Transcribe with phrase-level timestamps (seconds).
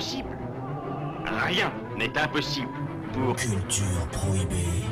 [0.00, 0.24] Rien
[1.98, 2.70] n'est impossible
[3.12, 3.36] pour...
[3.36, 4.86] Culture prohibée.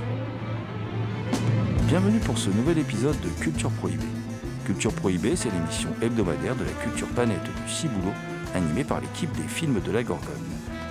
[1.86, 4.04] Bienvenue pour ce nouvel épisode de Culture Prohibée.
[4.66, 8.12] Culture Prohibée, c'est l'émission hebdomadaire de la culture planète du Ciboulot,
[8.54, 10.28] animée par l'équipe des films de la Gorgone.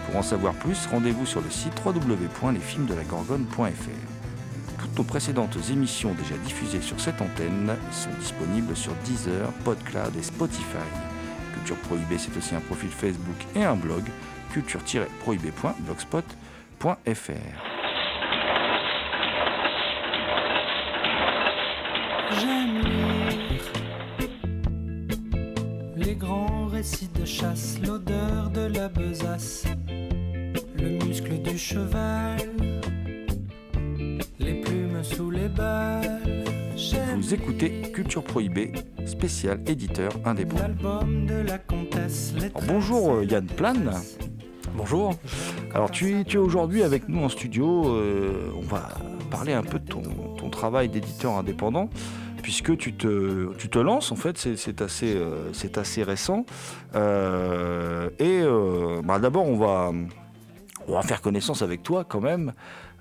[0.07, 4.79] Pour en savoir plus, rendez-vous sur le site www.lesfilmsdelagorgone.fr.
[4.79, 10.23] Toutes nos précédentes émissions déjà diffusées sur cette antenne sont disponibles sur Deezer, PodCloud et
[10.23, 11.06] Spotify.
[11.67, 14.03] Culture Prohibée, c'est aussi un profil Facebook et un blog,
[14.53, 17.31] culture-prohibée.blogspot.fr.
[22.39, 23.35] J'aime lire
[25.97, 29.65] les grands récits de chasse, l'odeur de la besace,
[30.77, 32.37] le muscle du cheval,
[34.39, 36.45] les plumes sous les balles.
[37.17, 38.66] Vous écoutez Culture Prohibée,
[39.45, 40.63] éditeur indépendant.
[42.55, 43.93] Alors, bonjour euh, Yann Plane.
[44.75, 45.13] Bonjour.
[45.73, 47.87] Alors tu, es- tu es aujourd'hui avec nous en studio.
[47.95, 48.89] euh, on va
[49.29, 50.01] parler un peu de ton,
[50.37, 51.89] ton travail d'éditeur indépendant.
[52.41, 56.45] Puisque tu te, tu te lances, en fait, c'est assez, euh, c'est assez récent.
[56.95, 59.91] Euh, et euh, bah, d'abord, on va,
[60.87, 62.53] on va faire connaissance avec toi quand même,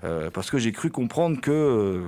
[0.03, 2.01] euh, parce que j'ai cru comprendre que,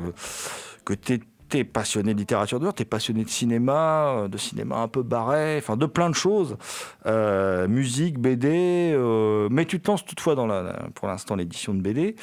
[0.83, 1.21] que tu
[1.57, 5.01] étais passionné de littérature dehors, tu es passionné de cinéma, euh, de cinéma un peu
[5.03, 6.57] barré, enfin de plein de choses,
[7.07, 11.81] euh, musique, BD, euh, mais tu te lances toutefois dans la, pour l'instant l'édition de
[11.81, 12.15] BD.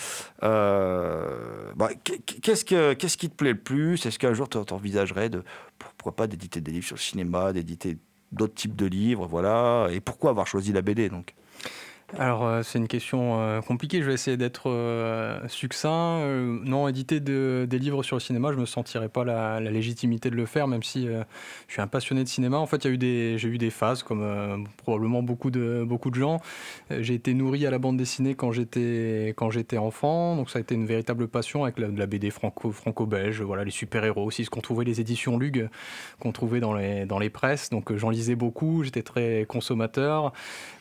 [0.42, 4.06] Bah, qu'est- qu'est-ce, que, qu'est-ce qui te plaît le plus?
[4.06, 5.42] Est-ce qu'un jour tu envisagerais de,
[5.96, 7.98] pourquoi pas d'éditer des livres sur le cinéma, d'éditer
[8.32, 9.88] d'autres types de livres, voilà?
[9.90, 11.34] Et pourquoi avoir choisi la BD donc?
[12.14, 14.00] Alors, euh, c'est une question euh, compliquée.
[14.00, 16.20] Je vais essayer d'être euh, succinct.
[16.64, 20.36] Non, éditer de- des livres sur le cinéma, je me sentirais pas la, légitimité de
[20.36, 22.58] le faire, même si je suis un passionné de cinéma.
[22.58, 22.90] En fait, j'ai
[23.48, 26.40] eu des phases, comme probablement beaucoup de, beaucoup de gens.
[26.90, 29.34] J'ai été nourri à la bande dessinée quand j'étais,
[29.76, 30.36] enfant.
[30.36, 33.42] Donc, ça a été une véritable passion avec la, BD franco, franco-belge.
[33.42, 35.68] Voilà, les super-héros aussi, ce qu'on trouvait, les éditions Lug,
[36.20, 37.70] qu'on trouvait dans les, dans les presses.
[37.70, 38.84] Donc, j'en lisais beaucoup.
[38.84, 40.32] J'étais très consommateur.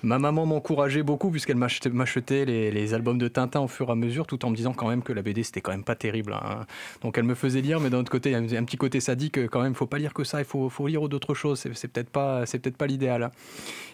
[0.04, 4.28] Ma maman m'encourageait beaucoup puisqu'elle m'achetait les, albums de Tintin au fur et à mesure
[4.28, 6.34] tout en me disant quand même que la BD c'était quand même pas terrible.
[6.34, 6.66] hein.
[7.02, 9.00] Donc elle me faisait lire mais d'un autre côté il y a un- petit côté
[9.00, 11.88] sadique quand même, faut pas lire que ça, il faut, faut lire d'autres choses, c'est
[11.88, 13.32] peut-être pas, c'est peut-être pas l'idéal.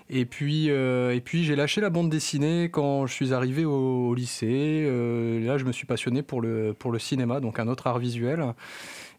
[0.09, 4.09] Et puis, euh, et puis j'ai lâché la bande dessinée quand je suis arrivé au,
[4.09, 4.83] au lycée.
[4.85, 7.99] Euh, là je me suis passionné pour le, pour le cinéma, donc un autre art
[7.99, 8.43] visuel.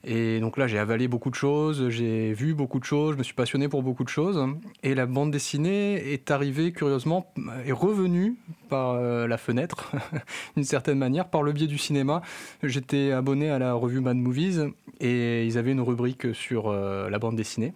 [0.04, 3.22] Et donc là, j'ai avalé beaucoup de choses, j'ai vu beaucoup de choses, je me
[3.22, 4.44] suis passionné pour beaucoup de choses.
[4.82, 7.32] Et la bande dessinée est arrivée, curieusement,
[7.64, 8.36] est revenue
[8.68, 9.92] par euh, la fenêtre,
[10.56, 12.22] d'une certaine manière, par le biais du cinéma.
[12.62, 14.70] J'étais abonné à la revue Mad Movies
[15.00, 17.72] et ils avaient une rubrique sur euh, la bande dessinée.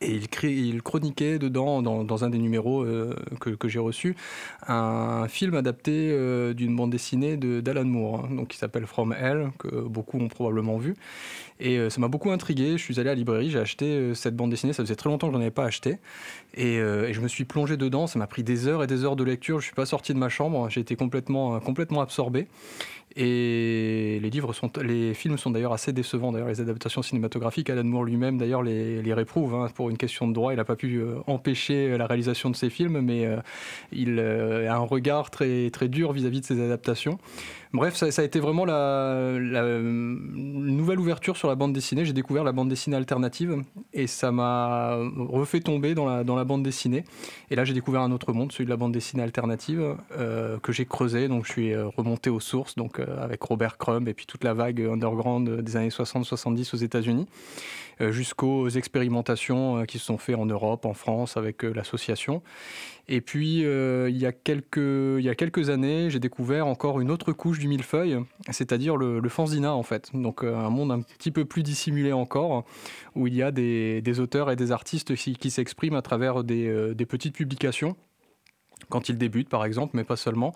[0.00, 4.16] Et il, chroniquait dedans, dans, un des numéros euh, que, j'ai reçu,
[4.66, 9.12] un film adapté euh, d'une bande dessinée de- d'Alan Moore, hein, donc qui s'appelle From
[9.12, 10.94] Hell, que beaucoup ont probablement vu.
[11.60, 12.72] Et euh, ça m'a beaucoup intrigué.
[12.78, 14.72] Je suis allé à la librairie, j'ai acheté cette bande dessinée.
[14.72, 15.98] Ça faisait très longtemps que je n'en avais pas acheté.
[16.54, 18.06] Et, je me suis plongé dedans.
[18.06, 19.60] Ça m'a pris des heures et des heures de lecture.
[19.60, 20.68] Je suis pas sorti de ma chambre.
[20.68, 22.48] J'ai été complètement, complètement absorbé.
[23.16, 26.32] Et les livres sont, les films sont d'ailleurs assez décevants.
[26.32, 30.32] D'ailleurs, les adaptations cinématographiques, Alan Moore lui-même d'ailleurs les, réprouve hein, pour une question de
[30.32, 30.52] droit.
[30.52, 33.36] Il n'a pas pu euh, empêcher la réalisation de ses films, mais euh,
[33.92, 37.18] il euh, a un regard très très dur vis-à-vis de ses adaptations.
[37.74, 42.04] Bref, ça, a été vraiment la, nouvelle ouverture sur la bande dessinée.
[42.04, 43.62] J'ai découvert la bande dessinée alternative
[43.94, 47.04] et ça m'a refait tomber dans la, dans la bande dessinée.
[47.50, 50.70] Et là, j'ai découvert un autre monde, celui de la bande dessinée alternative, euh, que
[50.70, 51.28] j'ai creusé.
[51.28, 54.44] Donc, je suis euh, remonté aux sources, donc euh, avec Robert Crumb et puis toute
[54.44, 57.26] la vague underground des années 60-70 aux États-Unis,
[58.00, 62.42] jusqu'aux expérimentations euh, qui se sont faites en Europe, en France, avec euh, l'association.
[63.08, 67.66] Et puis, euh, il, y a quelques, années, j'ai découvert encore une autre couche du
[67.66, 68.18] millefeuille,
[68.50, 70.10] c'est-à-dire le, fanzina, en fait.
[70.14, 72.64] Donc, euh, un monde un petit peu plus dissimulé encore,
[73.16, 77.06] où il y a des, auteurs et des artistes qui, s'expriment à travers euh, des
[77.06, 77.96] petites publications,
[78.88, 80.54] quand ils débutent, par exemple, mais pas seulement.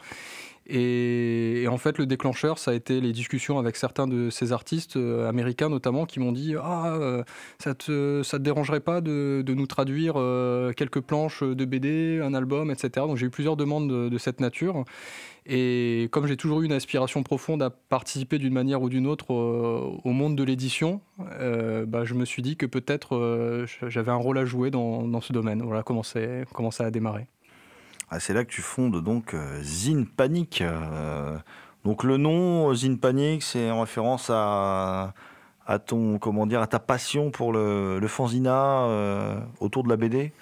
[0.68, 4.96] Et, en fait, le déclencheur, ça a été les discussions avec certains de ces artistes
[4.96, 7.22] euh, américains notamment qui m'ont dit Ah, euh,
[7.58, 12.70] ça te, te dérangerait pas de, nous traduire euh, quelques planches de BD, un album,
[12.70, 13.06] etc.
[13.06, 14.84] Donc j'ai eu plusieurs demandes de, cette nature.
[15.48, 19.30] Et comme j'ai toujours eu une aspiration profonde à participer d'une manière ou d'une autre
[19.32, 24.44] au monde de l'édition, bah, je me suis dit que peut-être j'avais un rôle à
[24.44, 25.62] jouer dans, dans ce domaine.
[25.62, 26.02] Voilà comment,
[26.52, 27.28] comment ça a démarré.
[28.08, 30.62] Ah, c'est là que tu fondes donc euh, Zine Panic.
[30.62, 31.36] Euh,
[31.84, 35.12] donc le nom Zine Panic, c'est en référence à,
[35.86, 40.32] ton comment dire à ta passion pour le, fanzina euh, autour de la BD.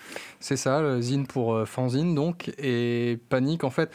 [0.44, 3.90] C'est ça, le zine pour fanzine donc et Panic en fait.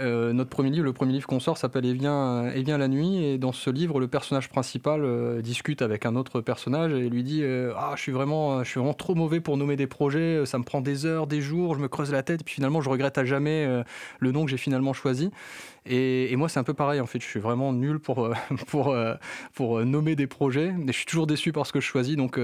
[0.00, 2.88] Euh, notre premier livre, le premier livre qu'on sort s'appelle Et vient, et vient la
[2.88, 3.24] nuit.
[3.24, 7.22] Et dans ce livre, le personnage principal euh, discute avec un autre personnage et lui
[7.22, 10.44] dit euh, Ah, je suis, vraiment, je suis vraiment trop mauvais pour nommer des projets,
[10.46, 12.80] ça me prend des heures, des jours, je me creuse la tête, et puis finalement,
[12.80, 13.82] je regrette à jamais
[14.18, 15.30] le nom que j'ai finalement choisi.
[15.84, 17.20] Et, moi, c'est un peu pareil, en fait.
[17.20, 18.32] Je suis vraiment nul pour,
[18.68, 18.96] pour,
[19.54, 20.72] pour nommer des projets.
[20.72, 22.16] Mais je suis toujours déçu par ce que je choisis.
[22.16, 22.38] Donc,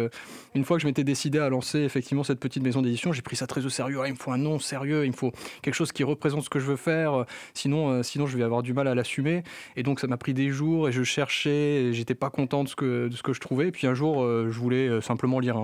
[0.54, 3.37] une fois que je m'étais décidé à lancer effectivement cette petite maison d'édition, j'ai pris
[3.37, 3.99] ça très au sérieux.
[4.03, 6.50] Ah, il me faut un nom sérieux, il me faut quelque chose qui représente ce
[6.50, 7.25] que je veux faire.
[7.55, 9.43] Sinon, euh, sinon, je vais avoir du mal à l'assumer.
[9.77, 11.93] Et donc, ça m'a pris des jours et je cherchais.
[11.93, 13.71] J'étais pas content de ce que, je trouvais.
[13.71, 15.56] Puis un jour, euh, je voulais euh, simplement lire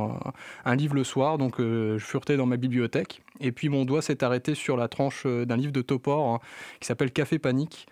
[0.65, 1.39] un, livre le soir.
[1.39, 3.23] Donc, je furetais dans ma bibliothèque.
[3.41, 6.41] Et puis, mon doigt s'est arrêté sur la tranche d'un livre de Topor hein,
[6.81, 7.87] qui s'appelle Café Panique.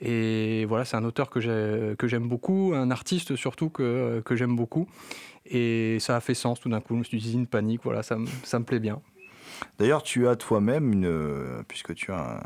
[0.00, 4.88] Et voilà, c'est un auteur que j'aime beaucoup, un artiste surtout que, j'aime beaucoup.
[5.46, 6.94] Et ça a fait sens tout d'un coup.
[6.94, 9.00] Je me suis dit, une panique, voilà, ça me plaît bien.
[9.78, 12.40] D'ailleurs, tu as toi-même une, euh, puisque tu as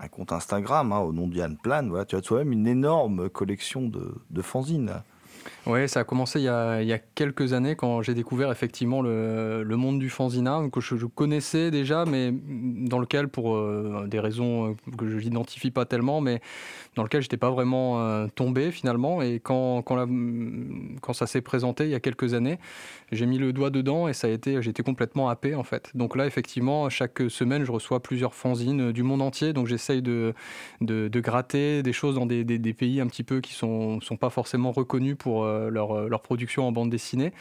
[0.00, 3.82] un, compte Instagram hein, au nom d'Yann Plan, voilà, tu as toi-même une énorme collection
[3.82, 5.02] de, de fanzines.
[5.66, 9.98] Oui, ça a commencé il y a, quelques années quand j'ai découvert effectivement le, monde
[10.00, 15.08] du fanzina, que je, connaissais déjà, mais dans lequel, pour euh, des raisons euh, que
[15.08, 16.40] je n'identifie pas tellement, mais
[16.96, 19.22] dans lequel je n'étais pas vraiment euh, tombé finalement.
[19.22, 20.06] Et quand, quand,
[21.00, 22.58] quand ça s'est présenté il y a quelques années,
[23.12, 25.90] j'ai mis le doigt dedans et ça a été, j'étais complètement happé en fait.
[25.94, 29.52] Donc là, effectivement, chaque semaine, je reçois plusieurs fanzines du monde entier.
[29.52, 30.34] Donc j'essaye de,
[30.80, 34.16] de, gratter des choses dans des, des, pays un petit peu qui ne sont, sont
[34.16, 37.32] pas forcément reconnus pour euh, euh, leur, production en bande dessinée.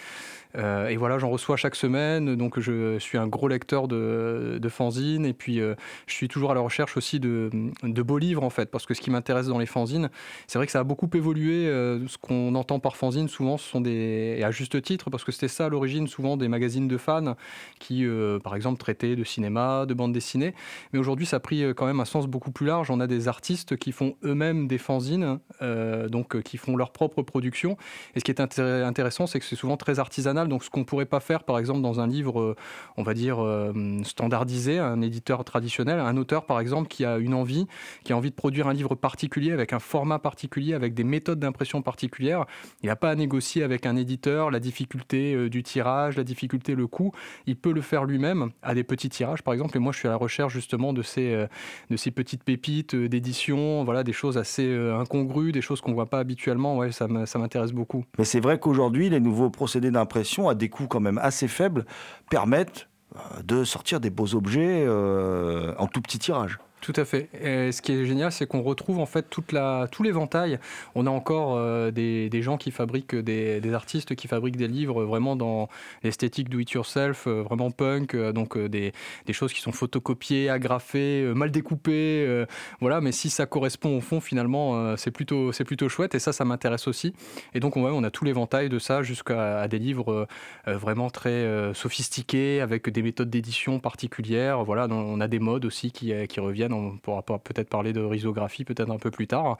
[0.55, 4.69] Euh, et voilà, j'en reçois chaque semaine, donc je suis un gros lecteur de, de
[4.69, 7.49] fanzines, et puis je suis toujours à la recherche aussi de,
[7.83, 10.09] beaux livres, en fait, parce que ce qui m'intéresse dans les fanzines,
[10.47, 11.65] c'est vrai que ça a beaucoup évolué.
[11.65, 15.31] ce qu'on entend par fanzine, souvent, ce sont des, et à juste titre, parce que
[15.31, 17.35] c'était ça à l'origine, souvent des magazines de fans
[17.79, 18.05] qui,
[18.43, 20.53] par exemple, traitaient de cinéma, de bande dessinée.
[20.93, 22.91] Mais aujourd'hui, ça a pris quand même un sens beaucoup plus large.
[22.91, 27.77] On a des artistes qui font eux-mêmes des fanzines, donc qui font leur propre production,
[28.15, 30.40] et ce qui est intéressant, c'est que c'est souvent très artisanal.
[30.49, 32.55] Donc, ce qu'on ne pourrait pas faire, par exemple, dans un livre, euh,
[32.97, 33.73] on va dire, euh,
[34.03, 37.67] standardisé, un éditeur traditionnel, un auteur, par exemple, qui a une envie,
[38.03, 41.39] qui a envie de produire un livre particulier, avec un format particulier, avec des méthodes
[41.39, 42.45] d'impression particulières,
[42.83, 46.75] il n'a pas à négocier avec un éditeur la difficulté euh, du tirage, la difficulté,
[46.75, 47.11] le coût.
[47.45, 49.75] Il peut le faire lui-même à des petits tirages, par exemple.
[49.77, 51.47] Et moi, je suis à la recherche justement de ces,
[51.89, 56.09] de ces petites pépites d'édition, voilà, des choses assez incongrues, des choses qu'on ne voit
[56.09, 56.77] pas habituellement.
[56.77, 58.05] Ouais, ça m'intéresse beaucoup.
[58.17, 61.85] Mais c'est vrai qu'aujourd'hui, les nouveaux procédés d'impression, à des coûts quand même assez faibles,
[62.29, 66.59] permettent euh, de sortir des beaux objets euh, en tout petit tirage.
[66.81, 67.29] Tout à fait.
[67.33, 70.59] Ce qui est génial, c'est qu'on retrouve en fait toute la, tout l'éventail.
[70.95, 75.35] On a encore euh, des, gens qui fabriquent, des, artistes qui fabriquent des livres vraiment
[75.35, 75.69] dans
[76.03, 78.93] l'esthétique do it yourself, euh, vraiment punk, euh, donc des,
[79.31, 82.45] choses qui sont photocopiées, agrafées, mal découpées.
[82.79, 86.33] voilà, mais si ça correspond au fond, finalement, c'est plutôt, c'est plutôt chouette et ça,
[86.33, 87.13] ça m'intéresse aussi.
[87.53, 90.27] Et donc, on, on a tout l'éventail de ça jusqu'à des livres
[90.65, 94.63] vraiment très sophistiqués avec des méthodes d'édition particulières.
[94.65, 98.91] Voilà, on a des modes aussi qui reviennent on pourra peut-être parler de risographie peut-être
[98.91, 99.57] un peu plus tard.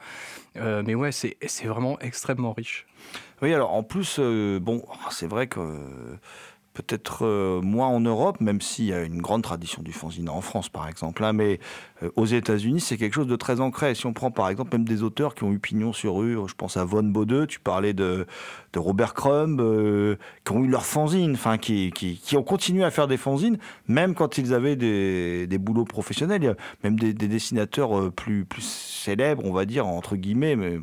[0.56, 2.86] Euh, mais ouais, c'est vraiment extrêmement riche.
[3.40, 5.60] Oui, alors en plus, euh, bon, c'est vrai que
[6.74, 10.40] peut-être euh, moins en Europe, même s'il y a une grande tradition du fanzine en
[10.40, 11.24] France, par exemple.
[11.24, 11.60] Hein, mais
[12.16, 13.94] aux États-Unis, c'est quelque chose de très ancré.
[13.94, 16.54] Si on prend par exemple même des auteurs qui ont eu pignon sur rue, je
[16.54, 18.26] pense à Von Bode, tu parlais de,
[18.74, 21.92] Robert Crumb, euh, qui ont eu leur fanzine, enfin qui,
[22.34, 26.56] ont continué à faire des fanzines, même quand ils avaient des, des boulots professionnels.
[26.84, 30.78] Même des, des, dessinateurs plus, plus célèbres, on va dire, entre guillemets, mais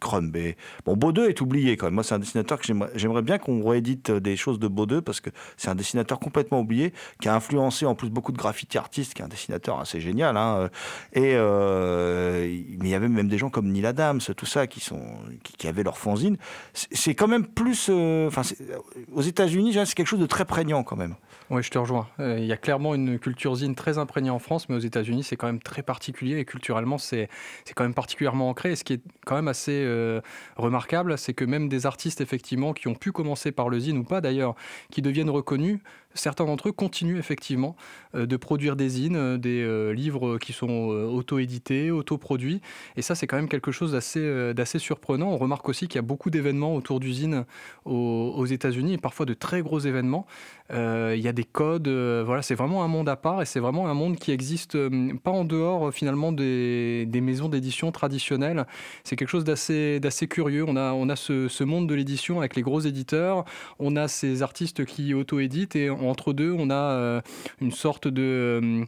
[0.00, 0.34] Crumb.
[0.36, 1.94] Et, bon, Bode est oublié quand même.
[1.94, 5.30] Moi, c'est un dessinateur que j'aimerais bien qu'on réédite des choses de Bode parce que
[5.56, 9.22] c'est un dessinateur complètement oublié qui a influencé en plus beaucoup de graffiti artistes, qui
[9.22, 10.68] est un dessinateur assez génial Hein.
[11.12, 15.02] Et mais il y avait même des gens comme Neil Adams, tout ça, qui sont
[15.42, 16.36] qui, avaient leur fanzine.
[16.72, 18.42] C'est quand même plus, enfin,
[19.12, 21.14] aux États-Unis, c'est quelque chose de très prégnant quand même.
[21.50, 22.08] Oui, je te rejoins.
[22.18, 25.36] Il y a clairement une culture zine très imprégnée en France, mais aux États-Unis, c'est
[25.36, 27.28] quand même très particulier et culturellement, c'est
[27.74, 28.72] quand même particulièrement ancré.
[28.72, 29.86] Et ce qui est quand même assez
[30.56, 34.04] remarquable, c'est que même des artistes, effectivement, qui ont pu commencer par le zine ou
[34.04, 34.54] pas d'ailleurs,
[34.90, 35.80] qui deviennent reconnus,
[36.14, 37.76] certains d'entre eux continuent effectivement
[38.14, 42.60] euh, de produire des zines, euh, des euh, livres qui sont auto-édités, auto-produits.
[42.96, 45.28] Et ça, c'est quand même quelque chose d'assez surprenant.
[45.28, 47.44] On remarque aussi qu'il y a beaucoup d'événements autour d'usines
[47.84, 50.26] aux, États-Unis, et parfois de très gros événements.
[50.70, 53.88] il y a des codes, voilà, c'est vraiment un monde à part et c'est vraiment
[53.88, 54.76] un monde qui existe
[55.18, 58.66] pas en dehors finalement des, maisons d'édition traditionnelles.
[59.04, 60.64] C'est quelque chose d'assez curieux.
[60.66, 63.44] On a, on a ce, ce monde de l'édition avec les gros éditeurs,
[63.78, 67.20] on a ces artistes qui auto-éditent et entre deux, on a euh,
[67.60, 68.22] une sorte de...
[68.22, 68.84] Euh,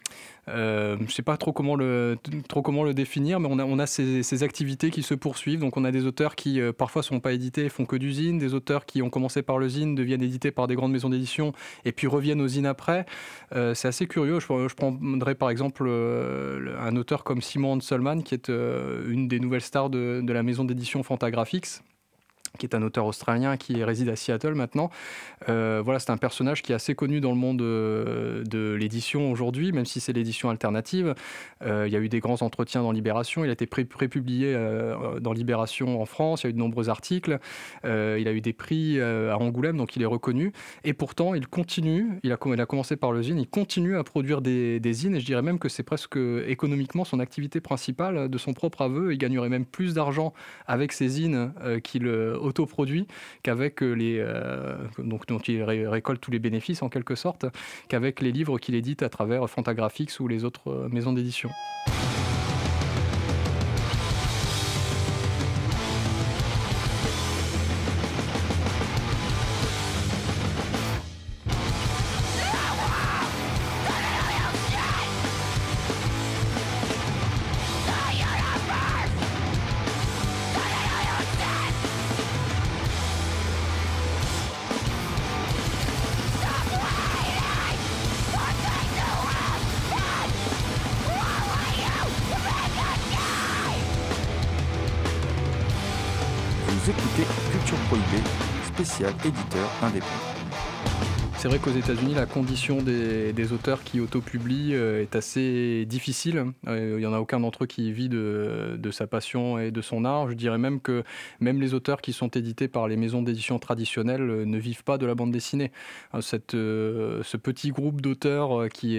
[0.48, 2.16] euh, je ne sais pas trop comment le,
[2.48, 5.60] trop comment le définir, mais on a, on a ces, activités qui se poursuivent.
[5.60, 8.38] Donc on a des auteurs qui parfois ne sont pas édités et font que d'usine,
[8.38, 11.52] des auteurs qui ont commencé par le zine, deviennent édités par des grandes maisons d'édition
[11.84, 13.06] et puis reviennent aux zines après.
[13.52, 14.40] c'est assez curieux.
[14.40, 19.90] Je, prendrais par exemple un auteur comme Simon Hanselman, qui est une des nouvelles stars
[19.90, 21.80] de la maison d'édition Fantagraphics
[22.60, 24.90] qui est un auteur australien qui réside à Seattle maintenant.
[25.48, 29.32] Euh, voilà, c'est un personnage qui est assez connu dans le monde euh, de, l'édition
[29.32, 31.14] aujourd'hui, même si c'est l'édition alternative.
[31.64, 34.54] Euh, il y a eu des grands entretiens dans Libération, il a été prépublié
[35.20, 37.38] dans Libération en France, il y a eu de nombreux articles,
[37.84, 37.88] il
[38.28, 40.52] a eu des prix à Angoulême, donc il est reconnu.
[40.84, 44.04] Et pourtant, il continue, il a, il a commencé par le zine, il continue à
[44.04, 48.28] produire des, des zines, et je dirais même que c'est presque économiquement son activité principale
[48.28, 49.12] de son propre aveu.
[49.12, 50.34] Il gagnerait même plus d'argent
[50.66, 51.52] avec ses zines
[51.82, 52.06] qu'il
[52.50, 53.06] autoproduit
[53.42, 57.46] qu'avec euh, les euh, donc dont il récolte tous les bénéfices en quelque sorte
[57.88, 61.48] qu'avec les livres qu'il édite à travers Fantagraphics ou les autres euh, maisons d'édition.
[99.82, 100.19] Indépendant.
[101.50, 106.44] C'est vrai qu'aux États-Unis, la condition des, auteurs qui autopublient euh, est assez difficile.
[106.68, 109.82] Euh, il n'y en a aucun d'entre eux qui vit de, sa passion et de
[109.82, 110.30] son art.
[110.30, 111.02] Je dirais même que
[111.40, 114.96] même les auteurs qui sont édités par les maisons d'édition traditionnelles euh, ne vivent pas
[114.96, 115.72] de la bande dessinée.
[116.20, 118.96] Ce petit groupe d'auteurs qui,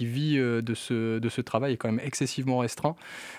[0.00, 2.96] vit de ce, travail est quand même excessivement restreint.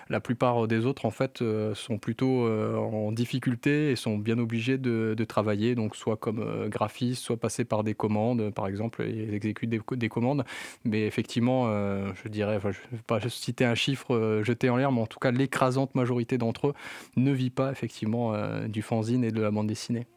[0.08, 5.26] La plupart des autres, en fait, sont plutôt en difficulté et sont bien obligés de,
[5.28, 10.10] travailler, donc soit comme graphistes, soit passer par des commandes par exemple, et exécutent des,
[10.10, 10.44] commandes.
[10.84, 14.78] Mais effectivement, euh, je dirais, je ne vais pas citer un chiffre euh, jeté en
[14.78, 16.74] l'air, mais en tout cas, l'écrasante majorité d'entre eux
[17.16, 20.08] ne vit pas effectivement euh, du fanzine et de la bande dessinée.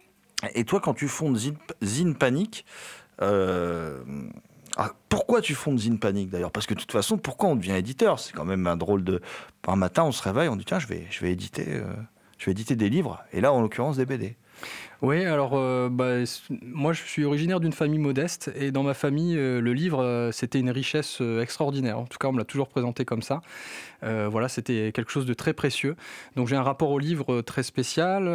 [0.55, 2.65] Et toi, quand tu fondes Zine, Zine Panic,
[4.77, 6.51] ah, pourquoi tu fondes Zine Panic d'ailleurs?
[6.51, 8.19] Parce que de toute façon, pourquoi on devient éditeur?
[8.19, 9.21] C'est quand même un drôle de.
[9.69, 11.81] Un matin, on se réveille, on dit tiens, je vais, je vais éditer,
[12.39, 14.37] je vais éditer des livres, et là, en l'occurrence, des BD.
[15.05, 16.25] Oui, alors euh, bah,
[16.63, 20.33] moi je suis originaire d'une famille modeste et dans ma famille, euh, le livre, euh,
[20.33, 21.99] c'était une richesse extraordinaire.
[21.99, 23.43] En tout cas, on me l'a toujours présenté comme ça.
[24.03, 25.97] voilà, c'était quelque chose de très précieux.
[26.37, 28.29] Donc j'ai un rapport au livre très spécial.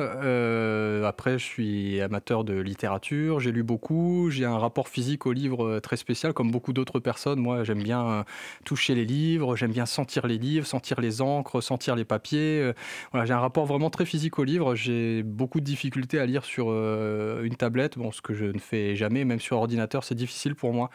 [1.06, 4.30] après, je suis amateur de littérature, j'ai lu beaucoup.
[4.30, 7.40] J'ai un rapport physique au livre très spécial, comme beaucoup d'autres personnes.
[7.40, 8.26] Moi, j'aime bien
[8.66, 12.74] toucher les livres, j'aime bien sentir les livres, sentir les encres, sentir les papiers.
[13.12, 14.76] voilà, j'ai un rapport vraiment très physique au livre.
[14.76, 18.60] J'ai beaucoup de difficultés à lire sur euh, une tablette, bon, ce que je ne
[18.60, 20.90] fais jamais, même sur ordinateur, c'est difficile pour moi.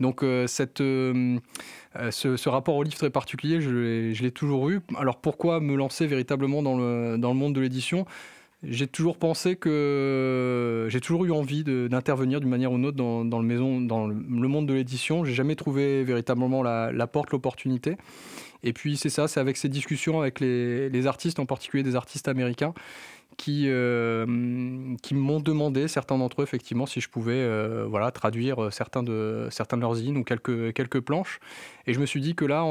[0.00, 1.38] Donc euh, cette, euh,
[2.10, 4.80] ce, rapport au livre très particulier, je, l'ai toujours eu.
[4.96, 8.06] Alors pourquoi me lancer véritablement dans le, dans le monde de l'édition?
[8.62, 13.22] J'ai toujours pensé que j'ai toujours eu envie d'intervenir d'une manière ou d'une autre dans,
[13.22, 15.24] le maison, dans le monde de l'édition.
[15.24, 17.96] J'ai jamais trouvé véritablement la, porte, l'opportunité.
[18.62, 22.28] Et puis c'est ça, c'est avec ces discussions avec les, artistes, en particulier des artistes
[22.28, 22.74] américains,
[23.36, 28.72] qui, euh, qui m'ont demandé, certains d'entre eux, effectivement, si je pouvais euh, voilà, traduire
[28.72, 31.40] certains de, certains de leurs zines ou quelques, quelques planches.
[31.86, 32.64] Et je me suis dit que là,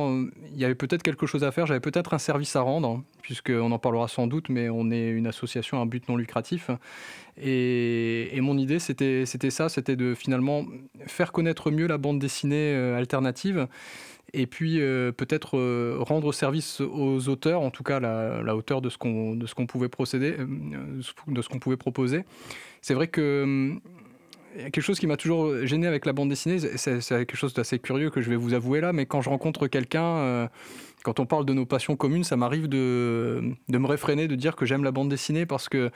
[0.51, 3.03] il y avait peut-être quelque chose à faire, j'avais peut-être un service à rendre, hein,
[3.22, 6.69] puisqu'on en parlera sans doute, mais on est une association à un but non lucratif.
[7.38, 10.65] Et, et mon idée, c'était ça, c'était de finalement
[11.05, 13.67] faire connaître mieux la bande dessinée euh, alternative
[14.36, 14.80] et puis
[15.18, 15.58] peut-être
[16.00, 19.65] rendre service aux auteurs, en tout cas la, hauteur de ce qu'on de ce qu'on
[19.65, 20.36] pouvait procéder,
[21.27, 22.24] de ce qu'on pouvait proposer.
[22.82, 23.74] C'est vrai que
[24.56, 28.10] quelque chose qui m'a toujours gêné avec la bande dessinée, c'est quelque chose d'assez curieux
[28.10, 30.50] que je vais vous avouer là, mais quand je rencontre quelqu'un,
[31.04, 34.56] quand on parle de nos passions communes, ça m'arrive de, de, me réfréner, de dire
[34.56, 35.92] que j'aime la bande dessinée parce que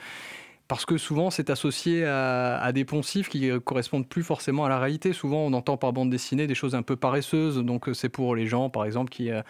[0.70, 5.12] parce que souvent c'est associé à, des poncifs qui correspondent plus forcément à la réalité.
[5.12, 8.46] Souvent on entend par bande dessinée des choses un peu paresseuses, donc c'est pour les
[8.46, 9.42] gens par exemple qui, euh,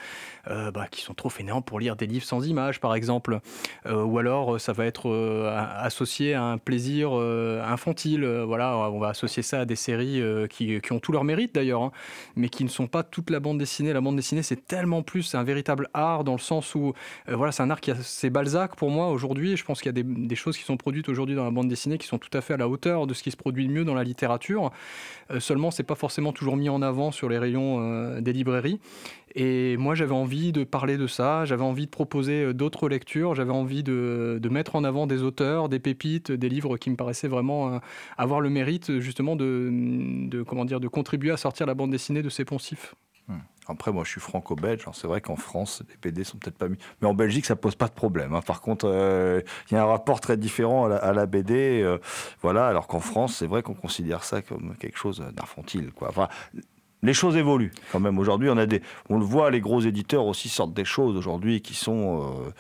[0.48, 3.40] euh, bah, qui sont trop fainéants pour lire des livres sans images par exemple,
[3.84, 5.10] euh, ou alors ça va être
[5.76, 8.24] associé à un plaisir infantile.
[8.24, 11.82] voilà, on va associer ça à des séries qui, qui, ont tout leur mérite d'ailleurs,
[11.82, 11.92] hein,
[12.34, 13.92] mais qui ne sont pas toute la bande dessinée.
[13.92, 16.94] La bande dessinée c'est tellement plus, c'est un véritable art dans le sens où
[17.28, 19.58] voilà c'est un art qui a ses Balzac pour moi aujourd'hui.
[19.58, 21.68] Je pense qu'il y a des, des choses qui sont produites aujourd'hui dans la bande
[21.68, 23.72] dessinée qui sont tout à fait à la hauteur de ce qui se produit de
[23.72, 24.70] mieux dans la littérature.
[25.30, 28.80] Euh, seulement, c'est pas forcément toujours mis en avant sur les rayons euh, des librairies.
[29.34, 33.34] Et moi, j'avais envie de parler de ça, j'avais envie de proposer euh, d'autres lectures,
[33.34, 37.28] j'avais envie de, mettre en avant des auteurs, des pépites, des livres qui me paraissaient
[37.28, 37.80] vraiment
[38.18, 42.28] avoir le mérite justement de, comment dire, de contribuer à sortir la bande dessinée de
[42.28, 42.96] ses poncifs.
[43.28, 43.38] Hmm.
[43.70, 44.84] Après, moi, je suis franco-belge.
[44.92, 46.78] C'est vrai qu'en France, les PD sont peut-être pas mis.
[47.00, 48.34] Mais en Belgique, ça pose pas de problème.
[48.34, 48.42] Hein.
[48.42, 51.82] Par contre, euh, il y a un rapport très différent à la, BD.
[51.82, 51.98] Euh,
[52.42, 55.92] voilà, alors qu'en France, c'est vrai qu'on considère ça comme quelque chose d'infantile.
[57.02, 58.18] Les choses évoluent quand même.
[58.18, 61.62] Aujourd'hui, on a des, on le voit, les gros éditeurs aussi sortent des choses aujourd'hui
[61.62, 62.50] qui sont, euh,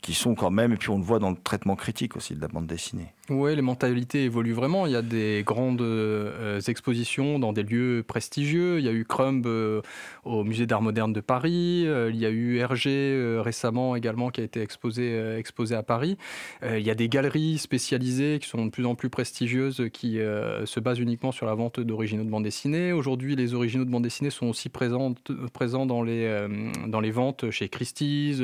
[0.00, 0.72] qui sont quand même.
[0.72, 3.12] Et puis on le voit dans le traitement critique aussi de la bande dessinée.
[3.30, 4.86] Oui, les mentalités évoluent vraiment.
[4.86, 8.80] Il y a des grandes euh, expositions dans des lieux prestigieux.
[8.80, 9.82] Il y a eu Crumb euh,
[10.24, 11.84] au Musée d'Art Moderne de Paris.
[11.86, 16.16] Euh, il y a eu Hergé récemment également qui a été exposé, exposé à Paris.
[16.62, 20.80] il y a des galeries spécialisées qui sont de plus en plus prestigieuses qui se
[20.80, 22.92] basent uniquement sur la vente d'originaux de bande dessinée.
[22.92, 25.14] Aujourd'hui, les originaux de bande dessinée sont aussi présents,
[25.52, 26.46] présents dans, les,
[26.86, 28.42] dans les ventes chez Christie's,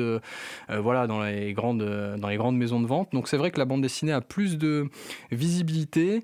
[0.68, 3.08] voilà, dans les, grandes, dans les grandes maisons de vente.
[3.12, 4.88] Donc c'est vrai que la bande dessinée a plus de
[5.30, 6.22] visibilité.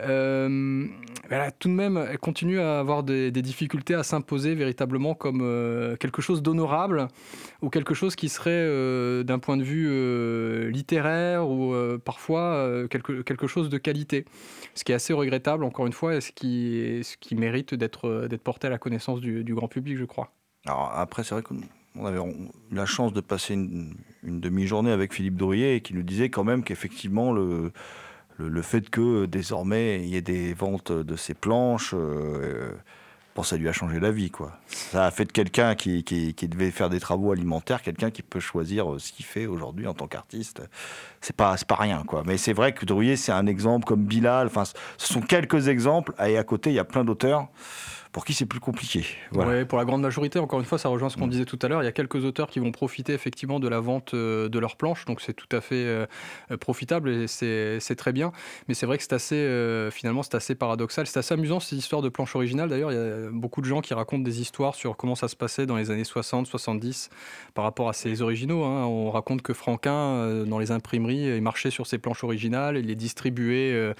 [0.00, 0.86] Euh,
[1.58, 6.20] tout de même, elle continue à avoir des, difficultés à s'imposer véritablement comme euh, quelque
[6.20, 7.08] chose d'honorable
[7.62, 13.46] ou quelque chose qui serait, euh, d'un point de vue littéraire ou parfois quelque, quelque
[13.46, 14.24] chose de qualité.
[14.74, 18.28] Ce qui est assez regrettable, encore une fois, et ce qui, ce qui mérite d'être
[18.42, 20.32] porté à la connaissance du, grand public, je crois.
[20.66, 21.42] Alors après, c'est vrai
[21.94, 22.20] qu'on avait
[22.72, 27.32] la chance de passer une, demi-journée avec Philippe et qui nous disait quand même qu'effectivement
[27.32, 27.72] le
[28.38, 32.72] le, fait que désormais il y ait des ventes de ces planches, euh,
[33.34, 34.30] bon, ça lui a changé la vie.
[34.30, 34.58] Quoi.
[34.66, 36.02] Ça a fait de quelqu'un qui,
[36.48, 39.94] devait faire des travaux alimentaires, quelqu'un qui peut choisir euh, ce qu'il fait aujourd'hui en
[39.94, 40.62] tant qu'artiste.
[41.20, 42.02] C'est pas, pas rien.
[42.04, 42.22] Quoi.
[42.26, 44.50] Mais c'est vrai que Drouillet, c'est un exemple comme Bilal.
[44.98, 46.12] Ce sont quelques exemples.
[46.24, 47.48] Et à côté, il y a plein d'auteurs
[48.14, 49.04] pour qui c'est plus compliqué.
[49.32, 49.66] Voilà.
[49.66, 51.30] pour la grande majorité, encore une fois, ça rejoint ce qu'on mm.
[51.30, 51.82] disait tout à l'heure.
[51.82, 54.76] Il y a quelques auteurs qui vont profiter effectivement de la vente euh, de leurs
[54.76, 56.06] planches, donc c'est tout à fait euh,
[56.52, 58.30] euh, profitable et c'est très bien.
[58.68, 61.08] Mais c'est vrai que c'est assez, finalement, c'est assez paradoxal.
[61.08, 62.68] C'est assez amusant ces histoires de planches originales.
[62.68, 65.34] D'ailleurs, il y a beaucoup de gens qui racontent des histoires sur comment ça se
[65.34, 67.10] passait dans les années 60, 70
[67.54, 68.62] par rapport à ces originaux.
[68.62, 68.84] Hein.
[68.84, 72.94] On raconte que Franquin, dans les imprimeries, il marchait sur ses planches originales, il les
[72.94, 73.92] distribuait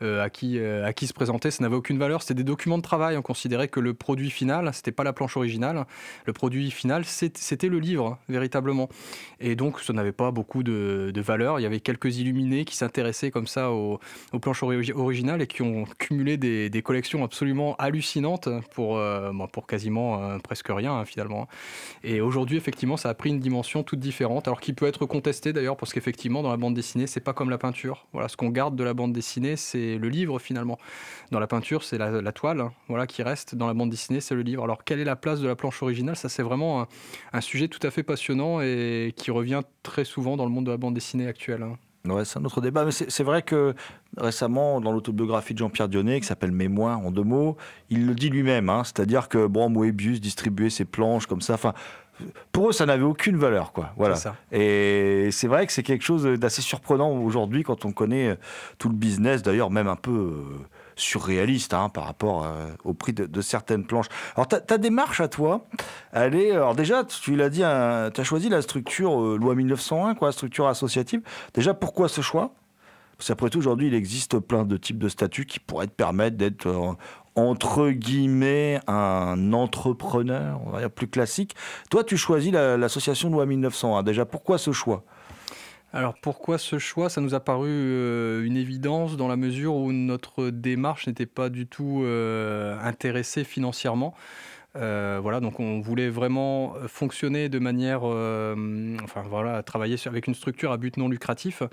[0.00, 1.52] à, qui, à qui se présentait.
[1.52, 2.22] Ça n'avait aucune valeur.
[2.22, 3.16] C'était des documents de travail.
[3.16, 5.86] On considérait que le produit final, c'était pas la planche originale,
[6.26, 8.88] le produit final, c'était le livre, véritablement.
[9.40, 11.60] Et donc, ça n'avait pas beaucoup de, valeur.
[11.60, 14.00] Il y avait quelques illuminés qui s'intéressaient comme ça aux,
[14.40, 20.38] planches originales et qui ont cumulé des, collections absolument hallucinantes pour, euh, pour quasiment euh,
[20.38, 21.46] presque rien, hein, finalement.
[22.02, 25.52] Et aujourd'hui, effectivement, ça a pris une dimension toute différente, alors qui peut être contesté
[25.52, 28.06] d'ailleurs, parce qu'effectivement, dans la bande dessinée, c'est pas comme la peinture.
[28.12, 30.78] Voilà, ce qu'on garde de la bande dessinée, c'est le livre, finalement.
[31.30, 34.20] Dans la peinture, c'est la, la, toile, hein, voilà, qui reste dans la bande dessinée,
[34.20, 34.64] c'est le livre.
[34.64, 36.16] Alors, quelle est la place de la planche originale?
[36.16, 36.86] Ça, c'est vraiment
[37.32, 40.70] un, sujet tout à fait passionnant et qui revient très souvent dans le monde de
[40.70, 41.62] la bande dessinée actuelle.
[41.62, 41.76] Hein.
[42.06, 43.74] Ouais, c'est un autre débat, mais c'est vrai que
[44.16, 47.58] récemment, dans l'autobiographie de Jean-Pierre Dionnet, qui s'appelle Mémoire en deux mots,
[47.90, 48.84] il le dit lui-même, hein.
[48.84, 51.74] c'est-à-dire que bon, Moebius distribuait ses planches comme ça, enfin,
[52.52, 53.92] pour eux, ça n'avait aucune valeur, quoi.
[53.96, 54.16] Voilà.
[54.50, 58.38] Et c'est vrai que c'est quelque chose d'assez surprenant aujourd'hui quand on connaît
[58.78, 60.10] tout le business, d'ailleurs même un peu.
[60.10, 60.44] Euh,
[61.00, 64.06] surréaliste hein, par rapport euh, au prix de, certaines planches.
[64.36, 65.66] Alors ta, démarche à toi,
[66.12, 67.64] elle est, alors déjà, tu l'as dit, tu
[68.20, 71.22] as choisi la structure euh, loi 1901, quoi, structure associative.
[71.54, 72.52] Déjà, pourquoi ce choix?
[73.16, 76.36] Parce qu'après tout, aujourd'hui, il existe plein de types de statuts qui pourraient te permettre
[76.36, 76.92] d'être euh,
[77.34, 81.54] entre guillemets un entrepreneur, on va dire plus classique.
[81.90, 84.02] Toi, tu choisis l'association loi 1901.
[84.02, 85.04] Déjà, pourquoi ce choix?
[85.92, 87.10] Alors pourquoi ce choix?
[87.10, 91.48] Ça nous a paru euh, une évidence dans la mesure où notre démarche n'était pas
[91.48, 94.14] du tout euh, intéressée financièrement.
[94.76, 100.70] Euh, voilà, donc on voulait vraiment fonctionner de manière, enfin voilà, travailler avec une structure
[100.70, 101.64] à but non lucratif.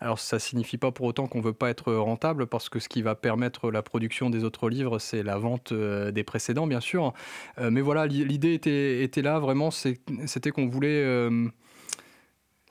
[0.00, 3.00] Alors ça signifie pas pour autant qu'on veut pas être rentable, parce que ce qui
[3.00, 7.14] va permettre la production des autres livres, c'est la vente des précédents, bien sûr.
[7.58, 11.30] mais voilà, l'idée était là vraiment, c'était qu'on voulait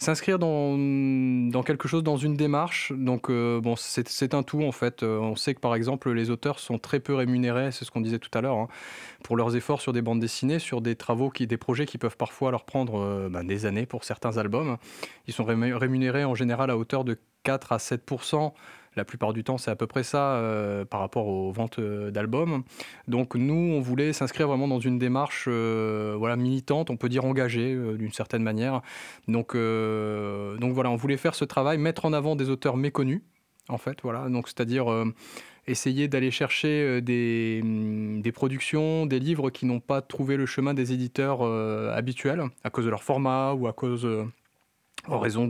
[0.02, 5.04] S'inscrire dans, quelque chose, dans une démarche, donc euh, c'est un tout en fait.
[5.04, 8.02] Euh, on sait que par exemple les auteurs sont très peu rémunérés, c'est ce qu'on
[8.02, 8.68] disait tout à l'heure, hein,
[9.24, 12.50] pour leurs efforts sur des bandes dessinées, sur des travaux, des projets qui peuvent parfois
[12.50, 14.78] leur prendre euh, ben, des années pour certains albums.
[15.28, 18.04] Ils sont rémunérés en général à hauteur de 4 à 7
[18.96, 22.12] la plupart du temps, c'est à peu près ça euh, par rapport aux ventes euh,
[22.12, 22.64] d'albums.
[23.08, 27.26] Donc nous, on voulait s'inscrire vraiment dans une démarche euh, voilà, militante, on peut dire
[27.26, 28.82] engagée d'une certaine manière.
[29.28, 33.22] Donc, donc voilà, on voulait faire ce travail, mettre en avant des auteurs méconnus,
[33.70, 34.28] en fait, voilà.
[34.30, 34.88] Donc c'est-à-dire
[35.68, 40.94] essayer d'aller chercher mm, des, productions, des livres qui n'ont pas trouvé le chemin des
[40.94, 41.44] éditeurs
[41.94, 44.08] habituels à cause de leur format ou à cause
[45.08, 45.50] en raison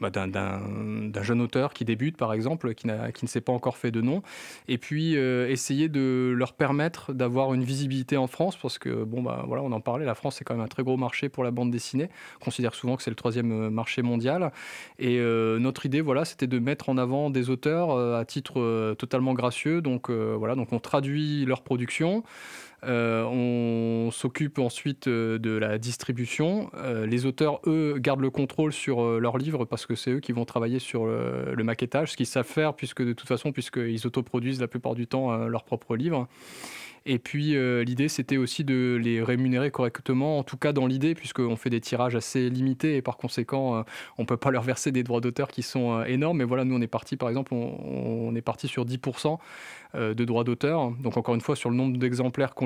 [0.00, 3.90] bah, d'un, jeune auteur qui débute, par exemple, qui, qui ne s'est pas encore fait
[3.90, 4.22] de nom,
[4.68, 9.22] et puis euh, essayer de leur permettre d'avoir une visibilité en France, parce que, bon,
[9.22, 11.44] bah, voilà, on en parlait, la France, c'est quand même un très gros marché pour
[11.44, 12.08] la bande dessinée,
[12.40, 14.52] on considère souvent que c'est le troisième euh, marché mondial,
[14.98, 19.34] et euh, notre idée, voilà, c'était de mettre en avant des auteurs à titre totalement
[19.34, 22.22] gracieux, donc voilà, donc on traduit leur production,
[22.84, 26.70] euh, on s'occupe ensuite euh, de la distribution.
[26.74, 30.32] Euh, les auteurs, eux, gardent le contrôle sur leurs livres parce que c'est eux qui
[30.32, 34.60] vont travailler sur le, maquettage, ce qu'ils savent faire, puisque de toute façon, puisqu'ils autoproduisent
[34.60, 36.28] la plupart du temps leurs propres livres.
[37.06, 41.14] Et puis euh, l'idée, c'était aussi de les rémunérer correctement, en tout cas dans l'idée,
[41.14, 43.82] puisqu'on fait des tirages assez limités et par conséquent, euh,
[44.18, 46.38] on ne peut pas leur verser des droits d'auteur qui sont euh, énormes.
[46.38, 49.38] Mais voilà, nous, on est parti, par exemple, on, est parti sur 10%
[49.94, 50.92] de droits d'auteur.
[51.02, 52.64] Donc encore une fois, sur le nombre d'exemplaires que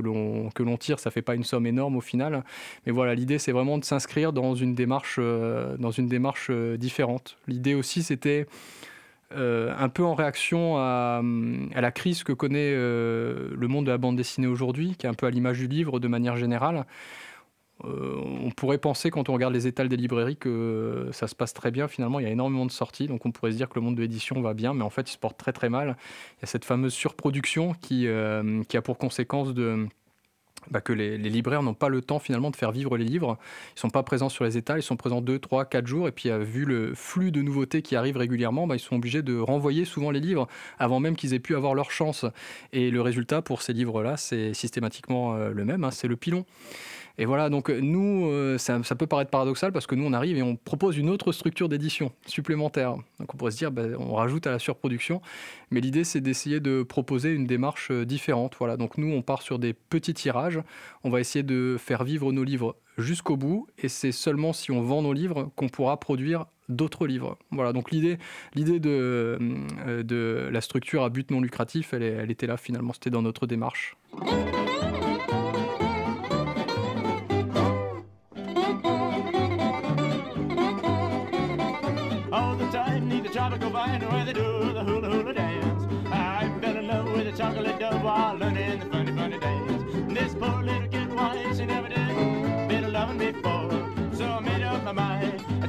[0.00, 2.42] l'on tire, ça fait pas une somme énorme au final.
[2.84, 7.36] Mais voilà, l'idée, c'est vraiment de s'inscrire dans une démarche dans une démarche différente.
[7.46, 8.46] L'idée aussi, c'était
[9.32, 11.22] euh, un peu en réaction à,
[11.74, 15.14] la crise que connaît euh, le monde de la bande dessinée aujourd'hui, qui est un
[15.14, 16.84] peu à l'image du livre de manière générale.
[17.84, 21.54] Euh, on pourrait penser, quand on regarde les étals des librairies, que ça se passe
[21.54, 21.86] très bien.
[21.86, 23.94] Finalement, il y a énormément de sorties, donc on pourrait se dire que le monde
[23.94, 25.96] de l'édition va bien, mais en fait, il se porte très très mal.
[26.38, 29.86] Il y a cette fameuse surproduction qui a pour conséquence de
[30.70, 33.38] bah, que les, libraires n'ont pas le temps finalement de faire vivre les livres.
[33.70, 36.08] Ils ne sont pas présents sur les états, ils sont présents 2, 3, 4 jours.
[36.08, 39.22] Et puis, euh, vu le flux de nouveautés qui arrivent régulièrement, bah, ils sont obligés
[39.22, 42.24] de renvoyer souvent les livres avant même qu'ils aient pu avoir leur chance.
[42.72, 46.44] Et le résultat pour ces livres-là, c'est systématiquement euh, le même, hein, c'est le pilon.
[47.18, 50.38] Et voilà, donc euh, nous, euh, ça, peut paraître paradoxal parce que nous, on arrive
[50.38, 52.94] et on propose une autre structure d'édition supplémentaire.
[53.18, 55.20] Donc on pourrait se dire, ben, on rajoute à la surproduction,
[55.70, 58.56] mais l'idée, c'est d'essayer de proposer une démarche euh, différente.
[58.58, 60.60] Voilà, donc nous, on part sur des petits tirages.
[61.04, 64.82] On va essayer de faire vivre nos livres jusqu'au bout, et c'est seulement si on
[64.82, 67.38] vend nos livres qu'on pourra produire d'autres livres.
[67.50, 68.18] Voilà, donc l'idée,
[68.54, 73.46] l'idée de, la structure à but non lucratif, elle était là finalement, c'était dans notre
[73.46, 73.96] démarche.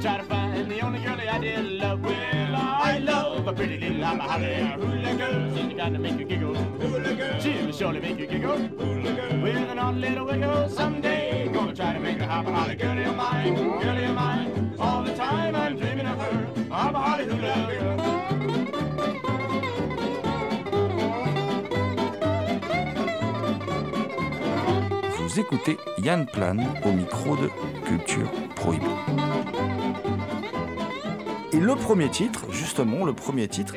[0.04, 0.18] I
[2.98, 3.46] love.
[3.46, 4.02] A pretty little
[6.54, 7.38] hula girl.
[7.40, 8.58] She's the make you giggle.
[8.58, 9.12] Hula
[14.04, 14.74] of mine.
[14.78, 16.48] All the time I'm dreaming of her.
[25.18, 27.48] Vous écoutez Yann Plan au micro de
[27.86, 28.86] Culture Prohibée.
[31.52, 33.74] Et le premier titre, justement, le premier titre,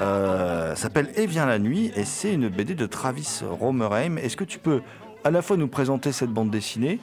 [0.00, 4.16] euh, s'appelle Et vient la nuit et c'est une BD de Travis Romerheim.
[4.16, 4.80] Est-ce que tu peux
[5.24, 7.00] à la fois nous présenter cette bande dessinée?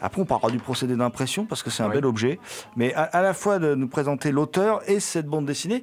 [0.00, 2.38] Après, on parlera du procédé d'impression parce que c'est un bel objet,
[2.76, 5.82] mais à, la fois de nous présenter l'auteur et cette bande dessinée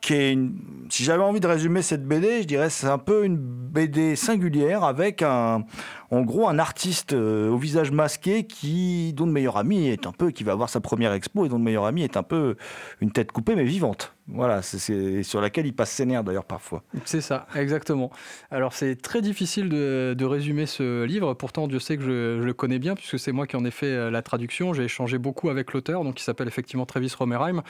[0.00, 0.54] qui est une...
[0.88, 4.84] Si j'avais envie de résumer cette BD, je dirais c'est un peu une BD singulière
[4.84, 5.64] avec un,
[6.10, 10.30] en gros un artiste au visage masqué qui dont le meilleur ami est un peu
[10.30, 12.56] qui va avoir sa première expo et dont le meilleur ami est un peu
[13.00, 14.14] une tête coupée mais vivante.
[14.30, 16.82] Voilà, c'est sur laquelle il passe ses nerfs d'ailleurs parfois.
[17.06, 18.10] C'est ça, exactement.
[18.50, 22.78] Alors c'est très difficile de, résumer ce livre, pourtant Dieu sait que je, le connais
[22.78, 24.74] bien puisque c'est moi qui en ai fait euh, la traduction.
[24.74, 27.62] J'ai échangé beaucoup avec l'auteur, donc qui s'appelle effectivement Travis Romerheim.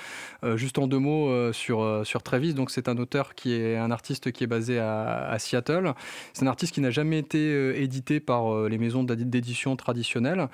[0.43, 3.77] Euh, juste en deux mots euh, sur, sur Travis, donc c'est un auteur qui est
[3.77, 5.93] un artiste qui est basé à, à Seattle.
[6.33, 10.49] C'est un artiste qui n'a jamais été édité par les maisons d'édition traditionnelles.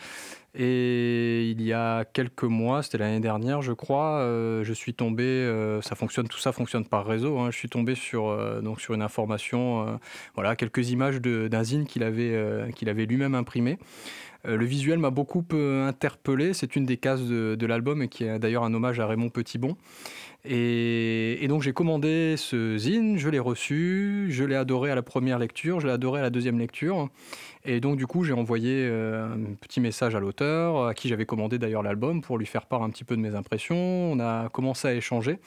[0.56, 5.24] Et il y a quelques mois, c'était l'année dernière, je crois, euh, je suis tombé,
[5.24, 7.40] euh, ça fonctionne, tout ça fonctionne par réseau.
[7.40, 9.98] Hein, je suis tombé sur euh, donc sur une information,
[10.36, 13.78] voilà, quelques images d'un zine qu'il avait qu'il avait lui-même imprimé.
[14.44, 16.54] le visuel m'a beaucoup interpellé.
[16.54, 19.30] C'est une des cases de, de l'album et qui est d'ailleurs un hommage à Raymond
[19.30, 19.76] Petitbon.
[20.46, 25.38] Et, donc j'ai commandé ce zine, je l'ai reçu, je l'ai adoré à la première
[25.38, 27.08] lecture, je l'ai adoré à la deuxième lecture.
[27.66, 31.24] Et donc, du coup, j'ai envoyé euh, un petit message à l'auteur, à qui j'avais
[31.24, 33.76] commandé d'ailleurs l'album, pour lui faire part un petit peu de mes impressions.
[33.76, 35.38] On a commencé à échanger.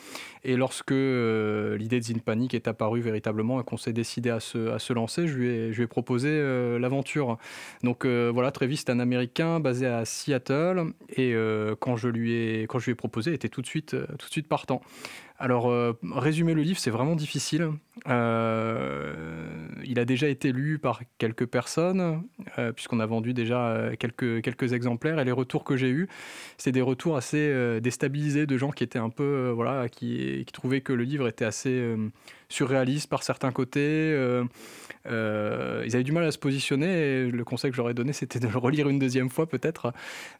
[0.43, 4.39] Et lorsque euh, l'idée de Zine Panic est apparue véritablement et qu'on s'est décidé à
[4.39, 7.37] se, à se, lancer, je lui ai, je lui ai proposé euh, l'aventure.
[7.83, 10.93] Donc voilà, Travis, c'est un Américain basé à Seattle.
[11.15, 11.35] Et
[11.79, 14.27] quand, je lui ai, quand je lui ai proposé, il était tout de suite, tout
[14.27, 14.81] de suite partant.
[15.39, 17.69] Alors, euh, résumer le livre, c'est vraiment difficile.
[18.07, 19.13] Euh,
[19.85, 22.23] il a déjà été lu par quelques personnes,
[22.57, 26.07] euh, puisqu'on a vendu déjà quelques, exemplaires, et les retours que j'ai eus,
[26.57, 30.93] c'est des retours assez déstabilisés de gens qui étaient un peu, voilà, qui, trouvaient que
[30.93, 31.95] le livre était assez
[32.49, 34.17] surréaliste par certains côtés.
[35.07, 38.47] Euh, ils avaient du mal à se positionner le conseil que j'aurais donné, c'était de
[38.47, 39.93] le relire une deuxième fois peut-être.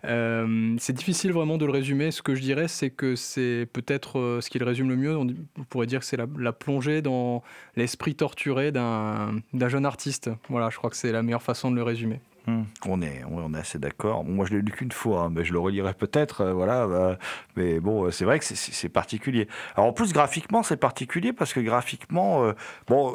[0.06, 2.12] Euh, c'est difficile vraiment de le résumer.
[2.12, 5.16] Ce que je dirais, c'est que c'est peut-être euh, ce qui le résume le mieux.
[5.16, 5.28] On,
[5.70, 7.44] pourrait dire que c'est la, la, plongée dans
[7.76, 10.30] l'esprit torturé d'un jeune artiste.
[10.50, 12.20] Voilà, je crois que c'est la meilleure façon de le résumer.
[12.48, 12.64] Hmm.
[12.86, 14.24] On est, on est assez d'accord.
[14.24, 16.88] moi, je l'ai lu qu'une fois, hein, mais je le relirai peut-être, euh, voilà.
[16.88, 17.18] Bah,
[17.58, 19.50] mais bon, euh, c'est vrai que c'est particulier.
[19.76, 22.54] Alors en plus, graphiquement, c'est particulier parce que graphiquement, euh,
[22.88, 23.14] bon,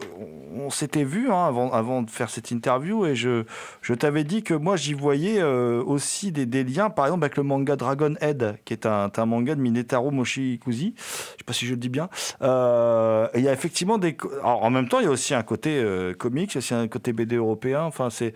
[0.54, 3.44] on s'était vu hein, avant, avant de faire cette interview et je,
[3.80, 7.74] je t'avais dit que moi, j'y voyais aussi des, liens, par exemple, avec le manga
[7.74, 10.94] Dragon Head, qui est un, un manga de Minetaro Moshikuzi.
[10.96, 12.10] Je sais pas si je le dis bien.
[12.42, 14.14] il y a effectivement des.
[14.42, 15.82] En même temps, il y a aussi un côté
[16.18, 17.84] comics, il y a aussi un côté BD européen.
[17.84, 18.34] Enfin, c'est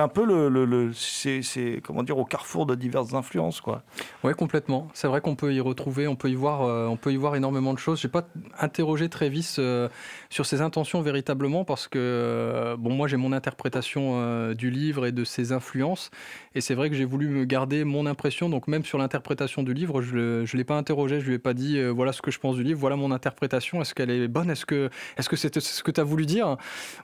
[0.00, 3.82] un peu le, c'est comment dire au carrefour de diverses influences quoi.
[4.24, 4.88] Ouais complètement.
[4.94, 7.36] C'est vrai qu'on peut y retrouver, on peut y voir, euh, on peut y voir
[7.36, 8.00] énormément de choses.
[8.00, 8.26] J'ai pas
[8.58, 9.88] interrogé Trévis euh,
[10.30, 15.12] sur ses intentions véritablement parce que euh, bon moi j'ai mon interprétation du livre et
[15.12, 16.10] de ses influences.
[16.54, 18.48] Et c'est vrai que j'ai voulu me garder mon impression.
[18.48, 21.54] Donc même sur l'interprétation du livre je je l'ai pas interrogé, je lui ai pas
[21.54, 24.50] dit voilà ce que je pense du livre, voilà mon interprétation, est-ce qu'elle est bonne,
[24.50, 26.56] est-ce que est-ce que c'est ce que tu as voulu dire?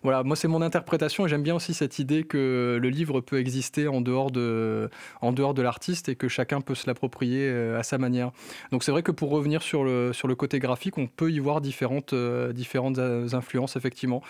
[0.02, 0.22] Voilà.
[0.22, 3.88] Moi c'est mon interprétation et j'aime bien aussi cette idée que le livre peut exister
[3.88, 4.90] en dehors de,
[5.20, 8.30] en dehors de l'artiste et que chacun peut se l'approprier euh, à sa manière.
[8.72, 11.38] Donc c'est vrai que pour revenir sur le, sur le côté graphique, on peut y
[11.38, 14.22] voir différentes, euh, différentes influences, effectivement.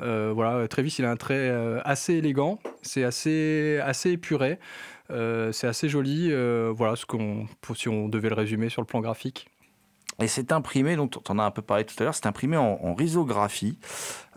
[0.00, 0.66] Euh, voilà,
[0.98, 1.50] il a un trait
[1.84, 4.58] assez élégant, c'est assez, assez épuré,
[5.08, 6.32] c'est assez joli.
[6.72, 9.48] voilà, ce qu'on, si on devait le résumer sur le plan graphique.
[10.20, 12.56] Et c'est imprimé, donc tu en as un peu parlé tout à l'heure, c'est imprimé
[12.56, 13.78] en, en risographie.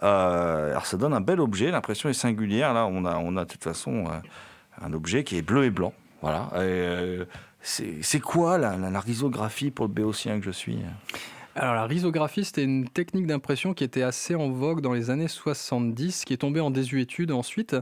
[0.03, 2.73] Euh, alors ça donne un bel objet, l'impression est singulière.
[2.73, 4.19] Là, on a, on a de toute façon euh,
[4.81, 5.93] un objet qui est bleu et blanc.
[6.21, 6.49] Voilà.
[6.55, 7.25] Euh,
[7.61, 10.79] c'est quoi la, la, risographie pour le béotien que je suis?
[11.53, 15.27] Alors la risographie, c'était une technique d'impression qui était assez en vogue dans les années
[15.27, 17.75] 70, qui est tombée en désuétude ensuite,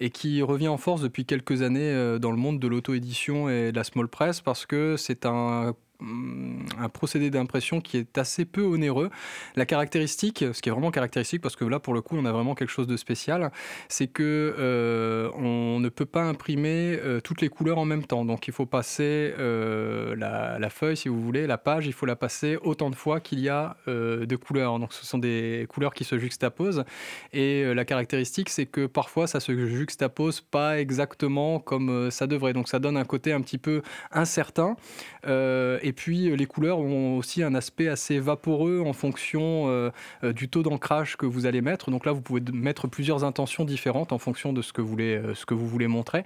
[0.00, 3.76] et qui revient en force depuis quelques années dans le monde de l'auto-édition et de
[3.76, 5.72] la small press, parce que c'est un
[6.78, 9.10] un procédé d'impression qui est assez peu onéreux.
[9.56, 12.32] La caractéristique, ce qui est vraiment caractéristique, parce que là pour le coup on a
[12.32, 13.50] vraiment quelque chose de spécial,
[13.88, 18.24] c'est que euh, on ne peut pas imprimer euh, toutes les couleurs en même temps.
[18.24, 22.16] Donc il faut passer euh, la, feuille, si vous voulez, la page, il faut la
[22.16, 24.78] passer autant de fois qu'il y a de couleurs.
[24.78, 26.84] Donc ce sont des couleurs qui se juxtaposent.
[27.32, 32.52] Et la caractéristique, c'est que parfois ça se juxtapose pas exactement comme ça devrait.
[32.52, 34.76] Donc ça donne un côté un petit peu incertain.
[35.26, 39.90] et et puis euh, les couleurs ont aussi un aspect assez vaporeux en fonction euh,
[40.24, 41.90] euh, du taux d'ancrage que vous allez mettre.
[41.90, 44.88] Donc là, vous pouvez mettre plusieurs intentions différentes en fonction de ce que vous
[45.68, 46.24] voulez, montrer.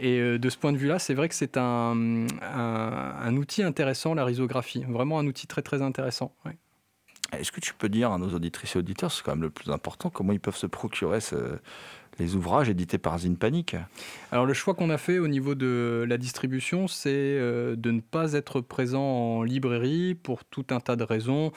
[0.00, 4.24] Et de ce point de vue-là, c'est vrai que c'est un, un, outil intéressant, la
[4.26, 4.84] risographie.
[4.86, 6.32] Vraiment un outil très très intéressant.
[7.32, 9.70] Est-ce que tu peux dire à nos auditrices et auditeurs, c'est quand même le plus
[9.70, 11.58] important, comment ils peuvent se procurer ce,
[12.18, 13.76] les ouvrages édités par Zine Panic
[14.32, 18.00] Alors le choix qu'on a fait au niveau de la distribution, c'est euh, de ne
[18.00, 21.52] pas être présent en librairie pour tout un tas de raisons.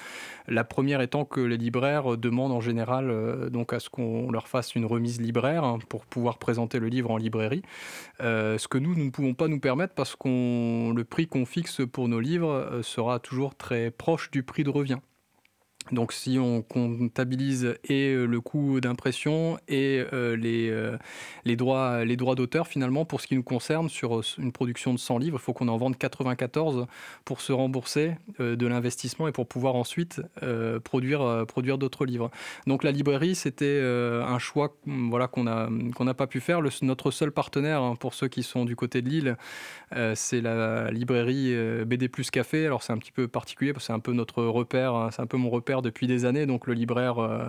[0.47, 4.47] La première étant que les libraires demandent en général euh, donc à ce qu'on leur
[4.47, 7.61] fasse une remise libraire hein, pour pouvoir présenter le livre en librairie.
[8.21, 11.45] Euh, ce que nous, nous ne pouvons pas nous permettre parce que le prix qu'on
[11.45, 14.99] fixe pour nos livres sera toujours très proche du prix de revient.
[15.91, 20.97] Donc si on comptabilise et euh, le coût d'impression et euh, les, euh,
[21.45, 24.99] les droits, les droits d'auteur, finalement, pour ce qui nous concerne, sur une production de
[24.99, 26.87] 100 livres, il faut qu'on en vende 94
[27.25, 30.21] pour se rembourser de l'investissement et pour pouvoir ensuite
[30.83, 32.31] produire, produire d'autres livres.
[32.67, 36.61] Donc la librairie, c'était un choix voilà, qu'on n'a qu'on pas pu faire.
[36.81, 39.37] Notre seul partenaire, hein, pour ceux qui sont du côté de Lille,
[40.15, 42.65] c'est la librairie BD Plus Café.
[42.65, 45.25] Alors c'est un petit peu particulier parce c'est un peu notre repère, hein, c'est un
[45.25, 47.45] peu mon repère depuis des années, donc le libraire euh,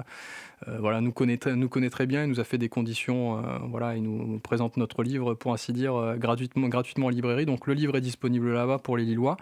[0.68, 4.02] euh, voilà, nous, connaît, très bien, il nous a fait des conditions, euh, voilà, il
[4.02, 7.46] nous présente notre livre, pour ainsi dire, gratuitement, gratuitement en librairie.
[7.46, 9.36] Donc le livre est disponible là-bas pour les Lillois.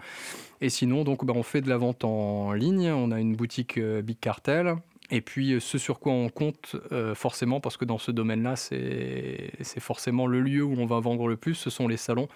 [0.61, 3.79] Et sinon, donc, bah, on fait de la vente en ligne, on a une boutique
[3.79, 4.75] Big Cartel.
[5.11, 6.75] Et puis ce sur quoi on compte
[7.15, 11.35] forcément, parce que dans ce domaine-là, c'est forcément le lieu où on va vendre le
[11.35, 12.27] plus, ce sont les salons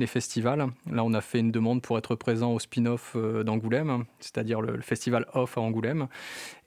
[0.00, 0.66] les festivals.
[0.90, 4.80] Là, on a fait une demande pour être présent au spin-off euh, d'Angoulême, c'est-à-dire le,
[4.80, 6.08] festival Off à Angoulême.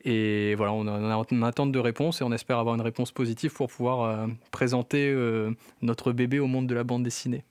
[0.05, 3.53] Et voilà, on, a, en attente de réponse et on espère avoir une réponse positive
[3.53, 7.45] pour pouvoir euh, présenter euh, notre bébé au monde de la bande dessinée.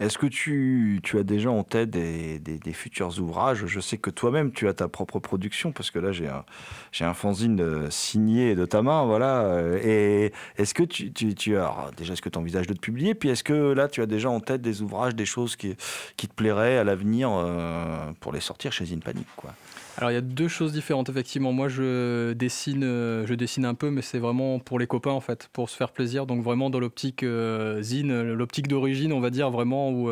[0.00, 2.40] Est-ce que tu, tu, as déjà en tête des,
[2.72, 3.66] futurs ouvrages?
[3.66, 6.46] Je sais que toi-même, tu as ta propre production, parce que là, j'ai un,
[6.92, 9.60] j'ai un fanzine signé de ta main, voilà.
[9.84, 13.14] Et est-ce que tu, tu, as, déjà, est-ce que tu envisages de publier?
[13.14, 16.34] Puis est-ce que là, tu as déjà en tête des ouvrages, des choses qui, te
[16.34, 19.54] plairaient à l'avenir euh, pour les sortir chez Panic quoi
[19.98, 21.52] alors il y a deux choses différentes effectivement.
[21.52, 25.20] Moi je dessine, euh, je dessine un peu, mais c'est vraiment pour les copains en
[25.20, 26.24] fait, pour se faire plaisir.
[26.24, 30.10] Donc vraiment dans l'optique euh, zine, l'optique d'origine, on va dire vraiment où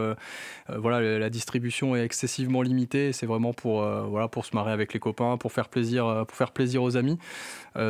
[0.68, 3.12] voilà la distribution est excessivement limitée.
[3.12, 6.50] C'est vraiment pour voilà pour se marrer avec les copains, pour faire plaisir, pour faire
[6.50, 7.18] plaisir aux amis.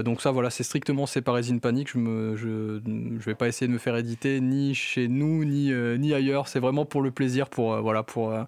[0.05, 1.89] donc ça voilà c'est strictement séparé Zine Panic.
[1.95, 2.81] Je
[3.19, 6.49] je vais pas essayer de me faire éditer ni chez nous ni ni ailleurs.
[6.49, 8.31] C'est vraiment pour le plaisir, pour euh, voilà, pour.
[8.33, 8.45] Euh,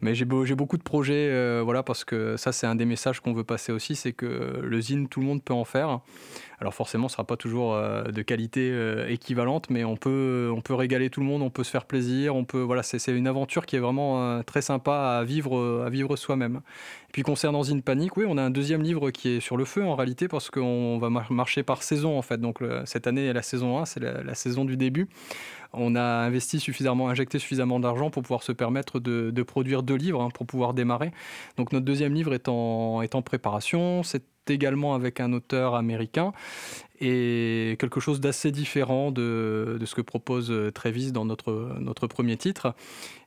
[0.00, 3.20] mais j'ai j'ai beaucoup de projets, euh, voilà, parce que ça c'est un des messages
[3.20, 6.00] qu'on veut passer aussi, c'est que le zine tout le monde peut en faire.
[6.60, 8.72] Alors forcément, ce sera pas toujours de qualité
[9.08, 12.36] équivalente, mais on peut on peut régaler tout le monde, on peut se faire plaisir,
[12.36, 16.16] on peut voilà, c'est une aventure qui est vraiment très sympa à vivre à vivre
[16.16, 16.60] soi-même.
[17.12, 19.84] Puis concernant Zine Panic, oui, on a un deuxième livre qui est sur le feu
[19.84, 22.40] en réalité parce qu'on va marcher par saison en fait.
[22.40, 25.08] Donc cette année, la saison 1, c'est la, saison du début
[25.76, 30.22] on a investi suffisamment, injecté suffisamment d'argent pour pouvoir se permettre de, produire deux livres,
[30.22, 31.12] hein, pour pouvoir démarrer.
[31.56, 34.02] Donc notre deuxième livre est en, préparation.
[34.02, 36.32] C'est également avec un auteur américain
[37.00, 42.74] et quelque chose d'assez différent de, ce que propose Travis dans notre, notre premier titre.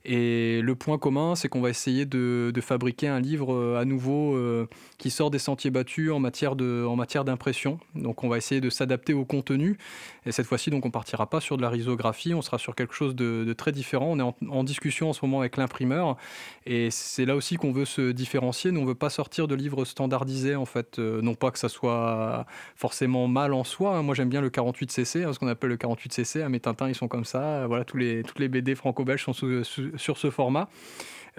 [0.10, 4.36] Et le point commun, c'est qu'on va essayer de, fabriquer un livre euh, à nouveau
[4.36, 4.68] euh,
[4.98, 7.78] qui sort des sentiers battus en matière d'impression.
[7.94, 9.78] Donc on va essayer de s'adapter au contenu.
[10.26, 12.94] Et cette fois-ci, donc on partira pas sur de la risographie, on sera sur quelque
[12.94, 14.08] chose de, très différent.
[14.10, 16.18] On est en, discussion en ce moment avec l'imprimeur,
[16.66, 18.72] et c'est là aussi qu'on veut se différencier.
[18.72, 21.00] Nous, on veut pas sortir de livres standardisés en fait.
[21.00, 23.98] Euh, non pas que ça soit forcément mal en soi.
[23.98, 24.04] Hein.
[24.04, 26.42] Moi, j'aime bien le 48 cc, hein, ce qu'on appelle le 48 cc.
[26.44, 27.68] À mes Tintins, ils sont comme ça.
[27.68, 29.64] Voilà, tous les toutes les BD franco-belges sont sous
[29.98, 30.70] sur ce format.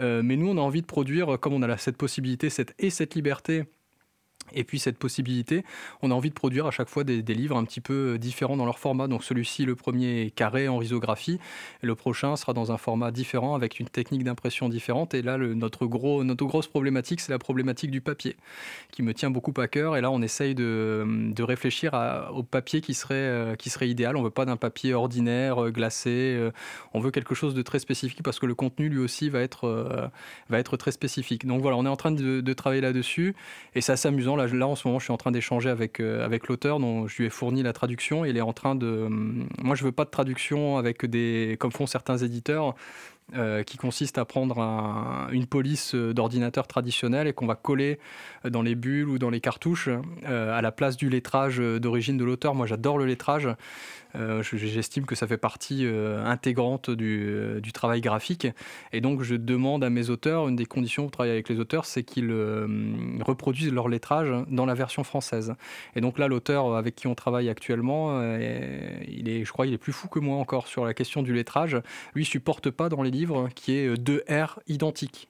[0.01, 2.90] Euh, mais nous, on a envie de produire, comme on a cette possibilité cette, et
[2.90, 3.64] cette liberté
[4.54, 5.64] et puis cette possibilité,
[6.02, 8.56] on a envie de produire à chaque fois des, livres un petit peu euh, différents
[8.56, 9.08] dans leur format.
[9.08, 11.38] Donc celui-ci, le premier est carré en risographie,
[11.82, 15.14] et le prochain sera dans un format différent avec une technique d'impression différente.
[15.14, 18.37] Et là, notre, gros, notre grosse problématique, c'est la problématique du papier,
[18.90, 19.96] qui me tient beaucoup à cœur.
[19.96, 21.92] Et là, on essaye de, de réfléchir
[22.34, 24.16] au papier qui serait, euh, qui serait idéal.
[24.16, 26.50] On veut pas d'un papier ordinaire, euh, glacé.
[26.94, 30.11] on veut quelque chose de très spécifique parce que le contenu, lui aussi, va être,
[30.48, 31.46] va être très spécifique.
[31.46, 33.34] Donc voilà, on est en train de, de travailler là-dessus,
[33.74, 36.24] et c'est assez amusant là, en ce moment, je suis en train d'échanger avec, euh,
[36.24, 38.24] avec l'auteur dont je lui ai fourni la traduction.
[38.24, 38.87] Il est en train de.
[38.87, 41.57] Hum, moi, je veux pas de traduction avec des.
[41.59, 42.74] comme font certains éditeurs.
[43.37, 44.59] Euh, qui consiste à prendre
[45.33, 47.98] une police euh, d'ordinateur traditionnel et qu'on va coller
[48.48, 49.90] dans les bulles ou dans les cartouches
[50.24, 52.55] à la place du lettrage d'origine de l'auteur.
[52.55, 53.46] Moi, j'adore le lettrage.
[54.14, 58.47] Euh, j'estime que ça fait partie euh, intégrante euh, du, travail graphique.
[58.92, 61.85] Et donc, je demande à mes auteurs, une des conditions pour travailler avec les auteurs,
[61.85, 62.33] c'est qu'ils
[63.23, 65.55] reproduisent leur lettrage dans la version française.
[65.94, 69.79] Et donc là, l'auteur avec qui on travaille actuellement, il est, je crois, il est
[69.79, 71.81] plus fou que moi encore sur la question du lettrage.
[72.14, 75.29] Lui, supporte pas dans les livres qui est deux R identiques.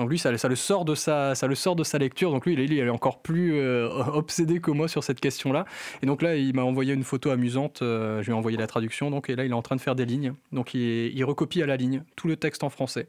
[0.00, 2.30] Donc lui, ça, le sort de sa, ça le sort de sa lecture.
[2.30, 5.66] Donc lui, il est, encore plus euh, obsédé que moi sur cette question-là.
[6.02, 7.80] Et donc là, il m'a envoyé une photo amusante.
[7.82, 9.10] je lui ai envoyé la traduction.
[9.10, 10.32] Donc et là, il est en train de faire des lignes.
[10.52, 13.06] Donc il, recopie à la ligne tout le texte en français.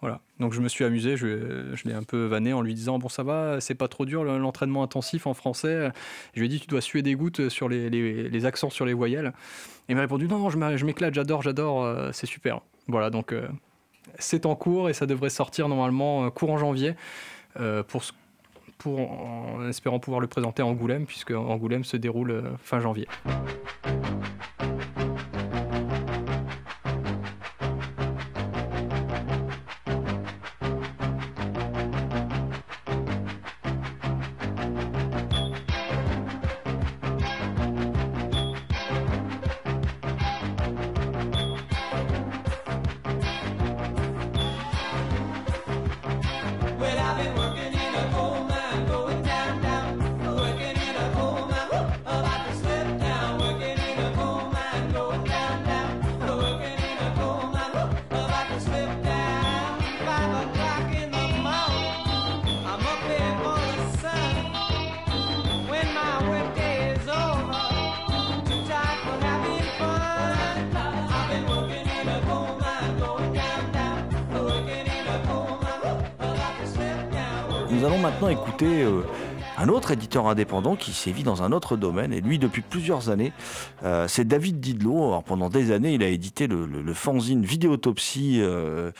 [0.00, 0.20] Voilà.
[0.40, 1.26] Donc je me suis amusé, je,
[1.84, 4.82] l'ai un peu vanné en lui disant bon ça va, c'est pas trop dur l'entraînement
[4.82, 5.90] intensif en français.
[6.34, 9.32] Je lui ai dit tu dois suer des gouttes sur les, accents sur les voyelles.
[9.88, 12.60] Il m'a répondu non, je m'éclate, j'adore, j'adore, euh, c'est super.
[12.88, 13.46] Voilà donc euh,
[14.18, 16.94] c'est en cours et ça devrait sortir normalement euh, courant janvier
[17.86, 18.02] pour,
[18.78, 23.06] pour en espérant pouvoir le présenter à Angoulême puisque Angoulême se déroule fin janvier.
[80.22, 83.32] Indépendant qui sévit dans un autre domaine, et lui depuis plusieurs anannées,
[83.84, 85.08] euh, c'est David Didlot.
[85.08, 88.92] Alors, pendant des années, il a édité le, fanzine Vidéotopsie euh,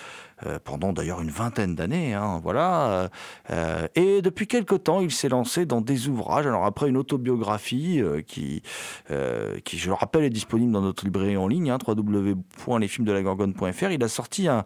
[0.65, 2.15] pendant d'ailleurs une vingtaine d'années.
[2.15, 3.11] Hein, voilà.
[3.51, 6.47] Euh, et depuis quelque temps, il s'est lancé dans des ouvrages.
[6.47, 8.63] Alors après une autobiographie euh, qui,
[9.09, 13.91] je le rappelle, est disponible dans notre librairie en ligne, hein, www.lesfilmsdelagorgone.fr.
[13.91, 14.65] Il a sorti un,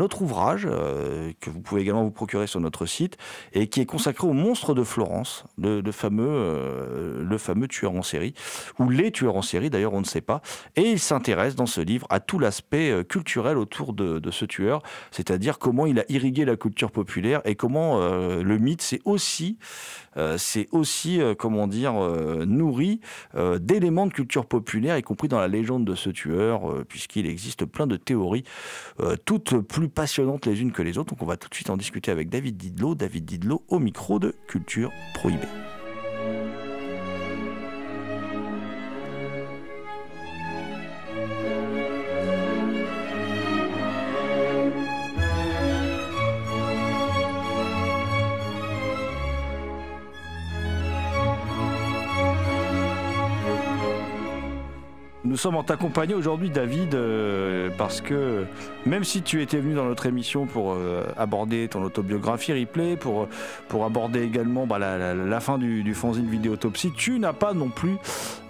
[0.00, 0.68] autre ouvrage
[1.40, 3.16] que vous pouvez également vous procurer sur notre site
[3.52, 8.34] et qui est consacré au monstre de Florence, le, fameux, le fameux tueur en série,
[8.78, 10.40] ou les tueurs en série d'ailleurs, on ne sait pas.
[10.76, 14.73] Et il s'intéresse dans ce livre à tout l'aspect culturel autour de ce tueur
[15.10, 19.58] c'est-à-dire comment il a irrigué la culture populaire et comment euh, le mythe c'est aussi,
[20.16, 20.36] euh,
[21.06, 21.94] euh, comment dire,
[22.46, 23.00] nourri
[23.60, 27.86] d'éléments de culture populaire, y compris dans la légende de ce tueur, puisqu'il existe plein
[27.86, 28.44] de théories,
[29.24, 31.10] toutes plus passionnantes les unes que les autres.
[31.10, 32.94] Donc on va tout de suite en discuter avec David Didlot.
[32.94, 35.48] David Didlot au micro de Culture Prohibée.
[55.34, 58.44] Nous sommes en t'accompagner aujourd'hui, David, euh, parce que
[58.86, 63.26] même si tu étais venu dans notre émission pour euh, aborder ton autobiographie replay, pour,
[63.66, 67.96] pour aborder également bah, la, fin du, du fanzine vidéotopsie, tu n'as pas non plus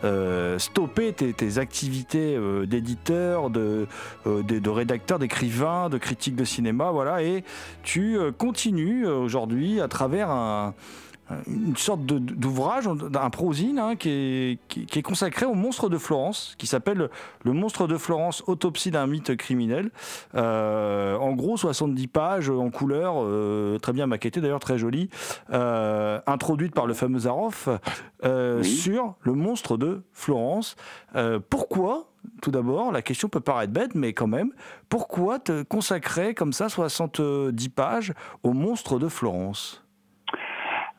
[0.05, 3.87] euh, stoppé tes, activités euh, d'éditeur, de,
[4.26, 7.43] euh, de, de, rédacteur, d'écrivain, de critique de cinéma, voilà, et
[7.82, 10.74] tu continues aujourd'hui à travers un
[11.47, 15.97] une sorte d'ouvrage, un prosine hein, qui, est, qui, qui, est, consacré au monstre de
[15.97, 17.09] Florence, qui s'appelle
[17.45, 19.91] Le monstre de Florence, autopsie d'un mythe criminel.
[20.35, 25.09] Euh, en gros, 70 pages en couleur, euh, très bien maquettée d'ailleurs, très jolie,
[25.51, 27.68] euh, introduite par le fameux Zaroff,
[28.22, 28.64] oui.
[28.64, 30.77] sur le monstre de Florence.
[31.49, 32.11] Pourquoi
[32.41, 34.53] tout d'abord, la question peut paraître bête, mais quand même,
[34.89, 39.84] pourquoi te consacrer comme ça 70 pages au monstre de Florence?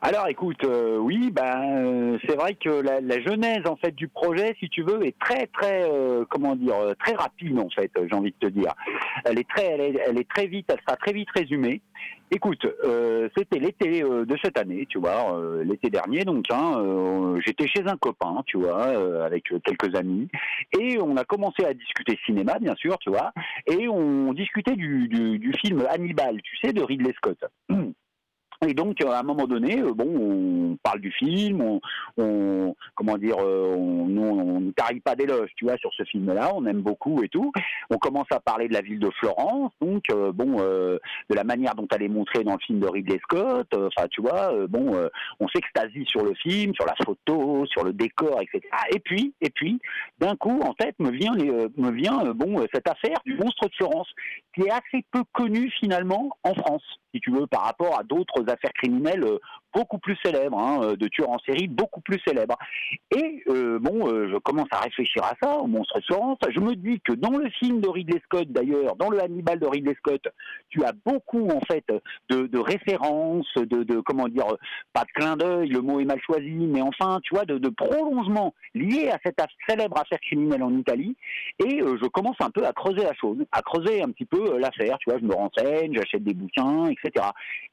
[0.06, 4.54] Alors écoute, euh, oui, ben euh, c'est vrai que la, genèse en fait du projet,
[4.60, 8.30] si tu veux, est très très euh, comment dire très rapide en fait, j'ai envie
[8.30, 8.72] de te dire.
[9.24, 11.82] Elle est très elle est, très vite, elle sera très vite résumée.
[12.30, 12.64] Écoute,
[13.36, 16.44] c'était l'été de cette année, tu vois, l'été dernier donc.
[16.52, 20.28] Hein, J'étais chez un copain, tu vois, avec quelques amis,
[20.78, 23.32] et on a commencé à discuter cinéma, bien sûr, tu vois,
[23.66, 27.38] et on discutait du, du film Hannibal, tu sais, de Ridley Scott.
[28.66, 31.60] Et donc, à un moment donné, euh, bon, on parle du film,
[32.16, 36.64] on, comment dire, euh, on ne tarie pas d'éloges, tu vois, sur ce film-là, on
[36.66, 37.52] aime beaucoup et tout.
[37.90, 40.98] On commence à parler de la ville de Florence, donc, euh, bon, euh,
[41.30, 44.22] de la manière dont elle est montrée dans le film de Ridley Scott, enfin, tu
[44.22, 45.08] vois, bon,
[45.40, 48.60] on s'extasie sur le film, sur la photo, sur le décor, etc.
[48.92, 49.80] Et puis, et puis,
[50.18, 54.08] d'un coup, en tête, me vient, me vient, bon, cette affaire du monstre de Florence,
[54.54, 56.82] qui est assez peu connue finalement en France
[57.16, 59.38] si tu veux, par rapport à d'autres affaires criminelles
[59.76, 62.56] beaucoup plus célèbres, hein, de tueurs en série beaucoup plus célèbres.
[63.14, 63.44] Et
[63.80, 66.38] bon, je commence à réfléchir à ça, au monstre Florence.
[66.48, 69.66] Je me dis que dans le film de Ridley Scott, d'ailleurs, dans le Hannibal de
[69.66, 70.22] Ridley Scott,
[70.70, 71.84] tu as beaucoup en fait
[72.30, 74.46] de, références, de, comment dire,
[74.92, 77.68] pas de clin d'œil, le mot est mal choisi, mais enfin, tu vois, de, de
[77.68, 81.16] prolongement lié à cette célèbre affaire criminelle en Italie.
[81.64, 84.96] Et je commence un peu à creuser la chose, à creuser un petit peu l'affaire.
[84.98, 87.26] Tu vois, je me renseigne, j'achète des bouquins, etc.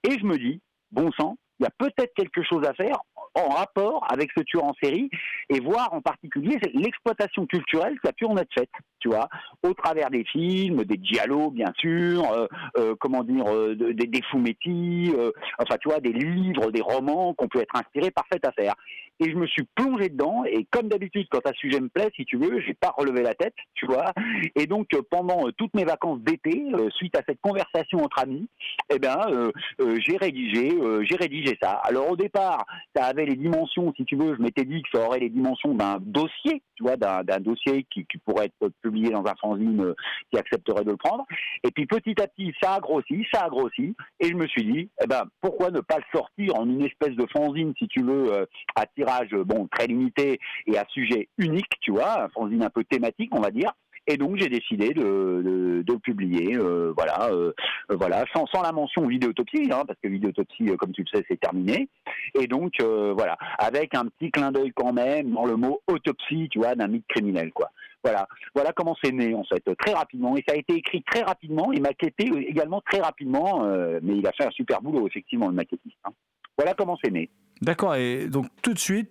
[0.03, 0.59] Et je me dis,
[0.91, 2.97] bon sang, il y a peut-être quelque chose à faire
[3.35, 5.09] en rapport avec ce tueur en série
[5.49, 8.69] et voir en particulier l'exploitation culturelle qui a pu en être faite,
[8.99, 9.27] tu vois,
[9.63, 14.21] au travers des films, des dialogues bien sûr, euh, euh, comment dire, euh, des, des
[14.29, 15.13] fumetti,
[15.59, 18.75] enfin tu vois, des livres, des romans qu'on peut être inspirés par cette affaire.
[19.19, 22.25] Et je me suis plongé dedans et comme d'habitude quand un sujet me plaît, si
[22.25, 24.11] tu veux, j'ai pas relevé la tête, tu vois.
[24.55, 26.65] Et donc pendant toutes mes vacances d'été,
[26.95, 28.47] suite à cette conversation entre amis,
[28.91, 31.73] eh ben j'ai rédigé, j'ai rédigé ça.
[31.83, 32.65] Alors au départ,
[32.95, 35.73] ça avait les dimensions, si tu veux, je m'étais dit que ça aurait les dimensions
[35.73, 39.95] d'un dossier, tu vois, d'un dossier qui, pourrait être publié dans un fanzine euh,
[40.31, 41.25] qui accepterait de le prendre.
[41.63, 44.63] Et puis petit à petit, ça a grossi, ça a grossi, et je me suis
[44.63, 48.03] dit, eh ben, pourquoi ne pas le sortir en une espèce de fanzine, si tu
[48.03, 48.45] veux, euh,
[48.75, 52.83] à tirage bon très limité et à sujet unique, tu vois, un fanzine un peu
[52.83, 53.71] thématique, on va dire.
[54.05, 57.53] Et donc j'ai décidé de, de, publier, euh, voilà, euh,
[57.89, 61.39] voilà, sans, la mention vidéotopsie, hein, parce que vidéotopsie, euh, comme tu le sais, c'est
[61.39, 61.87] terminé.
[62.37, 66.59] Et donc voilà, avec un petit clin d'œil quand même dans le mot autopsie, tu
[66.59, 67.69] vois, d'un mythe criminel, quoi.
[68.03, 70.35] Voilà, voilà comment c'est né en fait, très rapidement.
[70.35, 73.63] Et ça a été écrit très rapidement et maquetté également très rapidement.
[74.01, 75.95] mais il a fait un super boulot effectivement le maquettiste.
[76.03, 76.11] Hein.
[76.57, 77.29] Voilà comment c'est né.
[77.61, 77.95] D'accord.
[77.95, 79.09] Et donc tout de suite,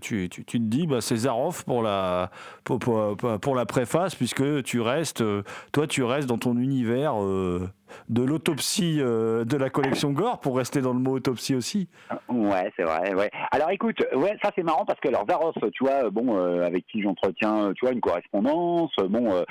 [0.00, 2.30] tu, te dis, bah, c'est Zaroff pour la,
[2.64, 5.42] pour, la préface, puisque tu restes, euh,
[5.72, 7.68] toi, tu restes dans ton univers euh,
[8.08, 11.88] de l'autopsie de la collection Gore, pour rester dans le mot autopsie aussi.
[12.28, 13.14] Ouais, c'est vrai.
[13.14, 13.30] Ouais.
[13.50, 17.02] Alors écoute, ouais, ça c'est marrant parce que alors Zaroff, tu vois, bon, avec qui
[17.02, 19.44] j'entretiens, tu vois, une correspondance, bon,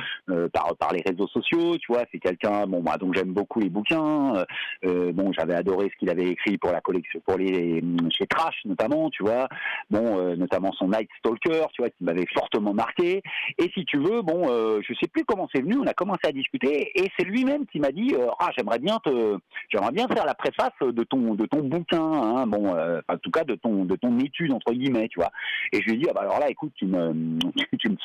[0.53, 3.69] par, par les réseaux sociaux, tu vois, c'est quelqu'un, bon, moi, donc j'aime beaucoup les
[3.69, 4.45] bouquins.
[4.83, 9.09] bon, j'avais adoré ce qu'il avait écrit pour la collection, pour les chez Trash notamment,
[9.09, 9.47] tu vois
[9.89, 13.21] bon, euh, notamment son Night Stalker, tu vois, qui m'avait fortement marqué.
[13.57, 16.21] Et si tu veux, bon, euh, je sais plus comment c'est venu, on a commencé
[16.25, 19.37] à discuter, et c'est lui-même qui m'a dit, euh, ah, j'aimerais bien te,
[19.69, 22.75] j'aimerais bien faire la préface de ton, de ton bouquin, hein, bon,
[23.07, 25.31] en tout cas de ton, de ton étude entre guillemets, tu vois.
[25.73, 27.13] Et je lui ai dit, ah, bah alors là, écoute, tu me,
[27.79, 27.97] tu me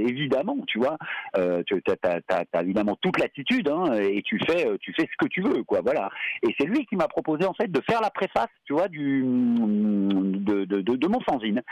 [0.00, 0.96] évidemment, tu vois,
[1.66, 5.62] tu as, évidemment toute l'attitude, hein, et tu fais, tu fais ce que tu veux,
[5.64, 6.10] quoi, voilà.
[6.42, 9.22] Et c'est lui qui m'a proposé en fait de faire la préface, tu vois, du,
[9.24, 11.62] de, de, de, mon fanzine.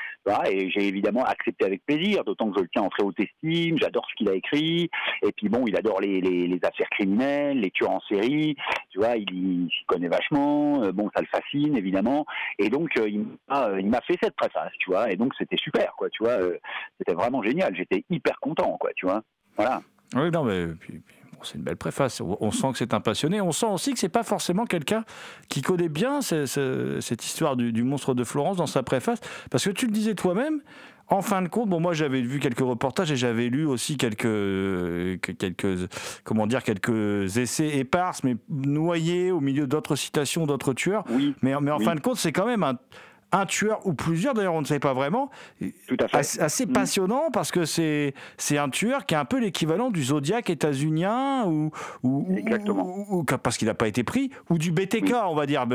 [0.51, 3.79] et j'ai évidemment accepté avec plaisir, d'autant que je le tiens en très haute estime,
[3.79, 4.91] j'adore ce qu'il a écrit,
[5.23, 8.57] et puis bon, il adore les, les, affaires criminelles, les tueurs en série,
[8.91, 12.27] tu vois, il, s'y connaît vachement, euh, bon, ça le fascine évidemment,
[12.59, 13.09] et donc euh,
[13.53, 16.39] euh, il m'a fait cette préface, tu vois, et donc c'était super, quoi, tu vois,
[16.99, 19.23] c'était vraiment génial, j'étais hyper content, quoi, tu vois,
[19.57, 19.83] voilà.
[20.15, 20.67] Oui, non, mais
[21.43, 22.21] c'est une belle préface.
[22.21, 23.41] On sent que c'est un passionné.
[23.41, 25.05] On sent aussi que c'est pas forcément quelqu'un
[25.49, 29.87] qui connaît bien cette histoire du, monstre de Florence dans sa préface, parce que tu
[29.87, 30.61] le disais toi-même.
[31.11, 35.21] En fin de compte, bon, moi j'avais vu quelques reportages et j'avais lu aussi quelques,
[35.39, 35.89] quelques,
[36.23, 41.05] comment dire, quelques essais éparses, mais noyés au milieu d'autres citations, d'autres tueurs.
[41.09, 42.75] Oui, mais, mais en fin de compte, c'est quand même un,
[43.33, 45.31] un tueur ou plusieurs, d'ailleurs on ne sait pas vraiment,
[45.87, 46.41] Tout à fait.
[46.41, 46.73] assez, mm.
[46.73, 48.15] passionnant parce que c'est
[48.51, 51.71] un tueur qui est un peu l'équivalent du Zodiac états-unien ou,
[52.03, 52.27] ou,
[53.11, 55.67] ou, parce qu'il n'a pas été pris, ou du BTK on va dire.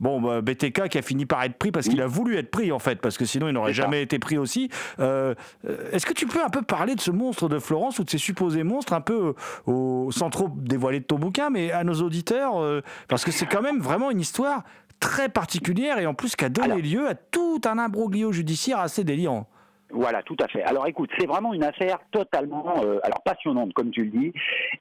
[0.00, 2.72] Bon, bah, BTK qui a fini par être pris parce qu'il a voulu être pris
[2.72, 4.70] en fait, parce que sinon il n'aurait jamais été pris aussi.
[5.00, 5.34] Euh,
[5.68, 8.10] euh, est-ce que tu peux un peu parler de ce monstre de Florence ou de
[8.10, 9.34] ces supposés monstres un peu
[9.66, 13.46] au, sans trop dévoiler de ton bouquin, mais à nos auditeurs, euh, parce que c'est
[13.46, 14.64] quand même vraiment une histoire
[15.02, 19.02] très particulière et en plus qui a donné lieu à tout un imbroglio judiciaire assez
[19.02, 19.48] déliant.
[19.90, 20.62] Voilà, tout à fait.
[20.62, 24.32] Alors écoute, c'est vraiment une affaire totalement, euh, alors passionnante comme tu le dis,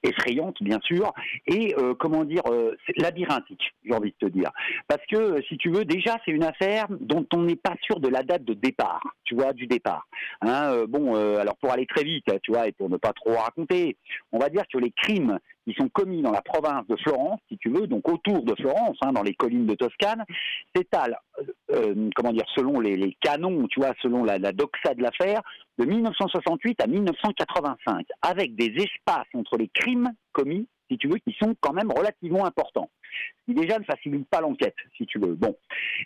[0.03, 1.11] effrayante bien sûr,
[1.47, 4.51] et euh, comment dire, euh, labyrinthique, j'ai envie de te dire.
[4.87, 8.07] Parce que si tu veux, déjà c'est une affaire dont on n'est pas sûr de
[8.07, 10.07] la date de départ, tu vois, du départ.
[10.41, 13.97] Hein, bon, alors pour aller très vite, tu vois, et pour ne pas trop raconter,
[14.31, 17.57] on va dire que les crimes qui sont commis dans la province de Florence, si
[17.57, 20.25] tu veux, donc autour de Florence, hein, dans les collines de Toscane,
[20.75, 21.17] s'étalent,
[21.71, 25.41] euh, comment dire, selon les, canons, tu vois, selon la, la doxa de l'affaire,
[25.77, 31.35] de 1968 à 1985, avec des espaces entre les crimes commis si tu veux, qui
[31.41, 32.89] sont quand même relativement importants.
[33.45, 35.35] Qui déjà ne facilite pas l'enquête, si tu veux.
[35.35, 35.55] Bon.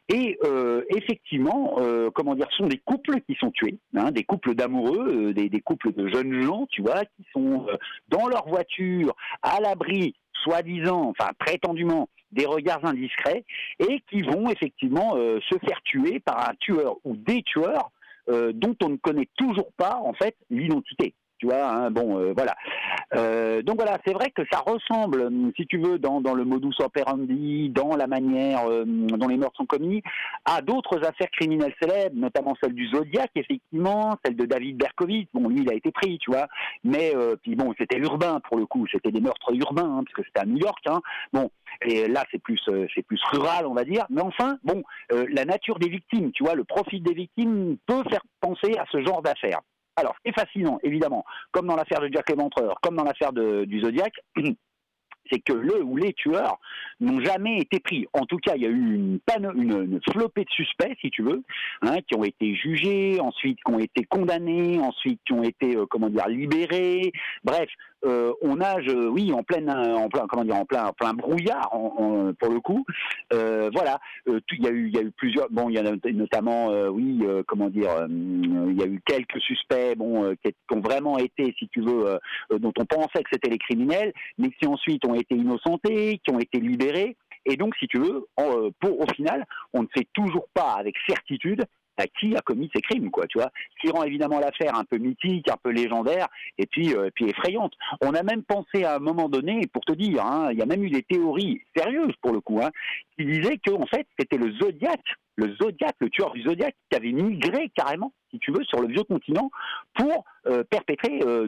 [0.10, 4.24] Et euh, effectivement, euh, comment dire, ce sont des couples qui sont tués, hein, des
[4.24, 7.66] couples d'amoureux, euh, des, des, couples de jeunes gens, tu vois, qui sont
[8.10, 13.46] dans leur voiture, à l'abri, soi-disant, enfin prétendument, des regards indiscrets
[13.80, 17.92] et qui vont effectivement se faire tuer par un tueur ou des tueurs
[18.28, 21.14] dont on ne connaît toujours pas en fait l'identité.
[21.46, 22.56] Tu vois, hein, bon, euh, voilà.
[23.14, 27.70] Euh, donc voilà, c'est vrai que ça ressemble, si tu veux, dans, le modus operandi,
[27.70, 30.02] dans la manière euh, dont les meurtres sont commis,
[30.46, 35.30] à d'autres affaires criminelles célèbres, notamment celle du Zodiac, effectivement, celle de David Berkowitz.
[35.36, 36.48] Bon, lui, il a été pris, tu vois.
[36.84, 40.24] Mais puis bon, c'était urbain pour le coup, c'était des meurtres urbains, hein, parce que
[40.24, 40.84] c'était à New York.
[40.88, 41.02] Hein.
[41.32, 41.52] Bon,
[41.84, 42.60] et là, c'est plus,
[42.96, 44.06] c'est plus rural, on va dire.
[44.10, 44.82] Mais enfin, bon,
[45.12, 49.04] la nature des victimes, tu vois, le profit des victimes peut faire penser à ce
[49.06, 49.62] genre d'affaires.
[49.98, 53.32] Alors, ce qui est fascinant, évidemment, comme dans l'affaire de Jack Léventreur, comme dans l'affaire
[53.32, 54.14] du Zodiac,
[55.32, 56.60] c'est que le ou les tueurs
[57.00, 58.06] n'ont jamais été pris.
[58.14, 59.20] En tout cas, il y a eu une,
[59.56, 61.44] une, flopée de suspects, si tu veux,
[61.82, 65.86] hein, qui ont été jugés, ensuite qui ont été condamnés, ensuite qui ont été, euh,
[65.90, 67.12] comment dire, libérés.
[67.44, 67.70] Bref,
[68.04, 71.70] euh, on nage, oui, en plein, en plein, comment dire, en plein, brouillard,
[72.40, 72.86] pour le coup.
[73.34, 75.50] Euh, voilà, il y a eu, plusieurs.
[75.50, 79.96] Bon, il y en a notamment, oui, comment dire, il y a eu quelques suspects,
[79.96, 82.20] bon, qui, ont vraiment été, si tu veux,
[82.60, 86.40] dont on pensait que c'était les criminels, mais qui ensuite ont été innocentés, qui ont
[86.40, 87.16] été libérés.
[87.48, 88.28] Et donc, si tu veux,
[88.80, 91.66] pour, au final, on ne sait toujours pas avec certitude
[92.20, 93.52] qui a commis ces crimes, quoi, tu vois.
[93.76, 96.28] Ce qui rend évidemment l'affaire un peu mythique, un peu légendaire,
[96.58, 97.74] et puis, euh, puis effrayante.
[98.02, 100.66] On a même pensé à un moment donné, pour te dire, hein, il y a
[100.66, 102.70] même eu des théories sérieuses pour le coup, hein,
[103.18, 105.02] qui disaient que en fait c'était le Zodiac,
[105.36, 108.88] le Zodiac, le tueur du Zodiac, qui avait migré carrément, si tu veux, sur le
[108.88, 109.52] vieux continent
[109.96, 111.48] pour euh, perpétrer euh,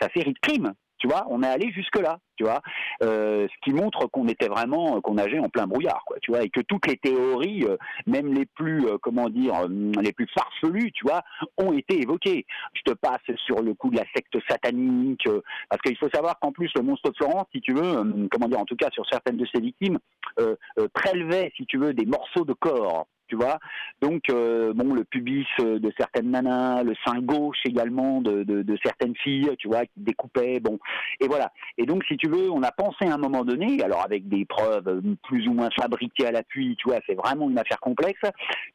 [0.00, 0.72] sa série de crimes.
[0.98, 2.60] Tu vois, on est allé jusque là, tu vois,
[3.02, 6.42] euh, ce qui montre qu'on était vraiment, qu'on nageait en plein brouillard, quoi, tu vois,
[6.42, 7.76] et que toutes les théories, euh,
[8.06, 11.22] même les plus, euh, comment dire, les plus farfelues, tu vois,
[11.58, 12.46] ont été évoquées.
[12.74, 15.28] Je te passe sur le coup de la secte satanique,
[15.68, 18.60] parce qu'il faut savoir qu'en plus le monstre de Florence, si tu veux, comment dire,
[18.60, 19.98] en tout cas sur certaines de ses victimes,
[20.94, 23.58] prélevait, si tu veux, des morceaux de corps tu vois.
[24.00, 28.78] Donc, euh, bon, le pubis euh, de certaines nanas, le sein gauche également de, de,
[28.84, 30.78] certaines filles, tu vois, qui découpaient, bon,
[31.20, 31.52] et voilà.
[31.78, 34.44] Et donc, si tu veux, on a pensé à un moment donné, alors avec des
[34.44, 38.20] preuves euh, plus ou moins fabriquées à l'appui, tu vois, c'est vraiment une affaire complexe,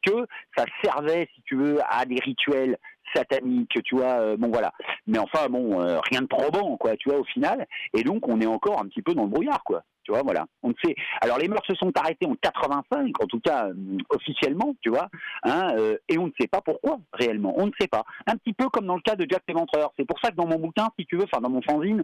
[0.04, 0.26] que
[0.56, 2.76] ça servait, si tu veux, à des rituels
[3.14, 4.72] sataniques, tu vois, bon voilà.
[5.06, 5.78] Mais enfin, bon,
[6.10, 7.66] rien de probant, quoi, tu vois, au final.
[7.94, 9.82] Et donc, on est encore un petit peu dans le brouillard, quoi.
[10.04, 10.46] Tu vois, voilà.
[10.62, 10.94] On ne sait.
[11.20, 15.08] Alors les meurtres se sont arrêtés en 85, en tout cas euh, officiellement, tu vois,
[15.44, 17.54] hein, euh, et on ne sait pas pourquoi réellement.
[17.56, 18.04] On ne sait pas.
[18.26, 19.92] Un petit peu comme dans le cas de Jack Léventreur.
[19.98, 22.02] C'est pour ça que dans mon bouquin, si tu veux, enfin dans mon fanzine,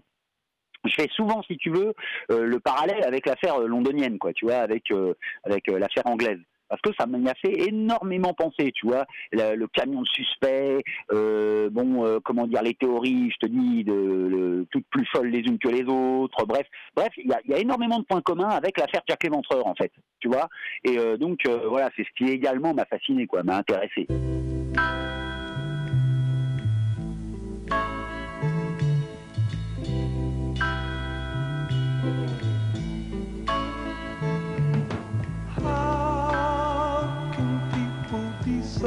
[0.85, 1.93] je fais souvent, si tu veux,
[2.31, 4.93] euh, le parallèle avec l'affaire londonienne, quoi, tu vois, avec
[5.45, 6.39] avec l'affaire anglaise
[6.69, 12.05] parce que ça m'a fait énormément penser, tu vois, le, camion de suspects, euh, bon,
[12.05, 13.85] euh, comment dire, les théories, je te dis,
[14.71, 18.05] toutes plus folles les unes que les autres, bref, bref, il y a, énormément de
[18.05, 20.49] points communs avec l'affaire Jack Léventreur, en fait, tu vois,
[20.85, 24.07] et euh, donc, voilà, c'est ce qui également m'a fasciné, quoi, m'a intéressé.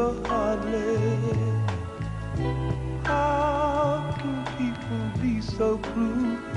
[0.01, 0.97] So hardly.
[3.03, 6.50] How can people be so cruel?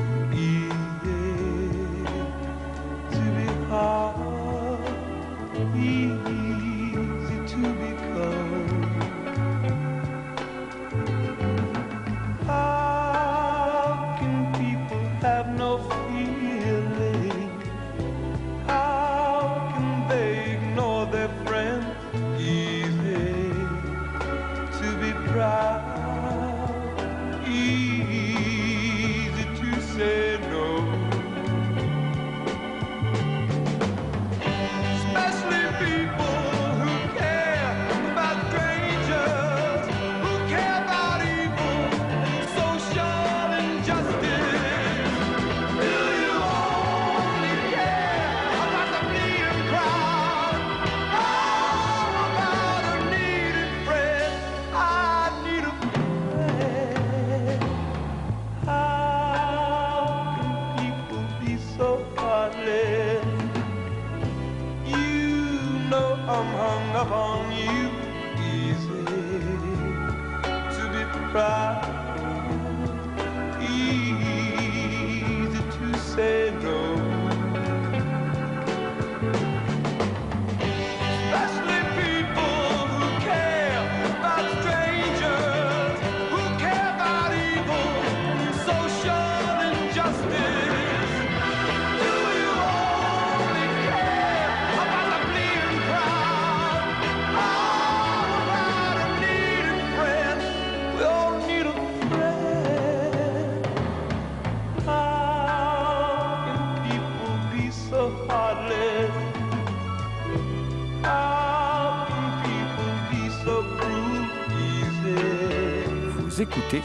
[116.55, 116.83] Vous écoutez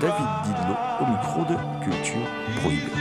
[0.00, 2.26] David Didlot au micro de Culture
[2.60, 2.99] Prohibée.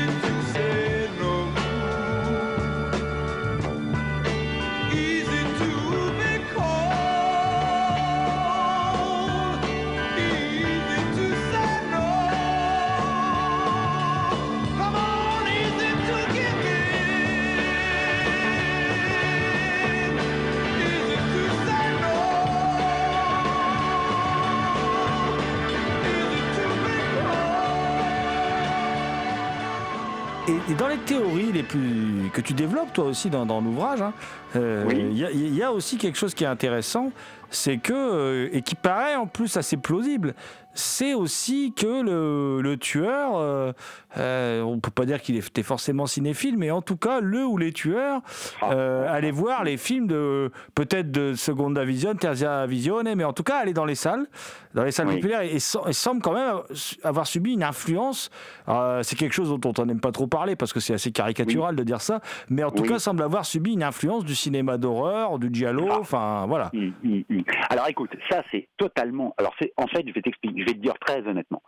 [31.09, 34.13] Théories les plus que tu développes toi aussi dans, dans l'ouvrage, hein,
[34.55, 35.49] euh, il Oui.
[35.51, 37.11] y a aussi quelque chose qui est intéressant,
[37.49, 40.33] c'est que euh, et qui paraît en plus assez plausible,
[40.73, 43.73] c'est aussi que le, le tueur, euh,
[44.17, 47.57] euh, on peut pas dire qu'il était forcément cinéphile, mais en tout cas le ou
[47.57, 48.21] les tueurs
[48.61, 48.71] Ah.
[48.71, 53.43] euh, allaient voir les films de peut-être de Seconda Vision, Terza Visione, mais en tout
[53.43, 54.27] cas aller dans les salles,
[54.75, 55.15] dans les salles Oui.
[55.15, 56.59] populaires et, et sem- et semble quand même
[57.03, 58.29] avoir subi une influence.
[58.69, 61.75] euh, c'est quelque chose dont on n'aime pas trop parler parce que c'est assez caricatural
[61.75, 62.89] de dire ça, mais en tout Oui.
[62.89, 65.97] cas semble avoir subi une influence du cinéma d'horreur, du giallo, Ah.
[65.99, 66.69] enfin voilà.
[66.75, 67.38] Hum, hum, hum.
[67.69, 69.33] Alors écoute, ça c'est totalement.
[69.37, 71.61] Alors c'est en fait, je vais t'expliquer, je vais te dire très honnêtement.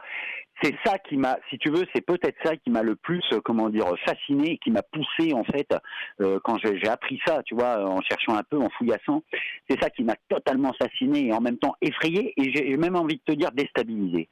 [0.61, 3.41] C'est ça qui m'a, si tu veux, c'est peut-être ça qui m'a le plus, euh,
[3.43, 5.67] comment dire, fasciné, qui m'a poussé en fait
[6.21, 9.23] euh, quand j'ai j'ai appris ça, tu vois, en cherchant un peu, en fouillassant.
[9.69, 13.15] C'est ça qui m'a totalement fasciné et en même temps effrayé et j'ai même envie
[13.15, 14.29] de te dire déstabilisé.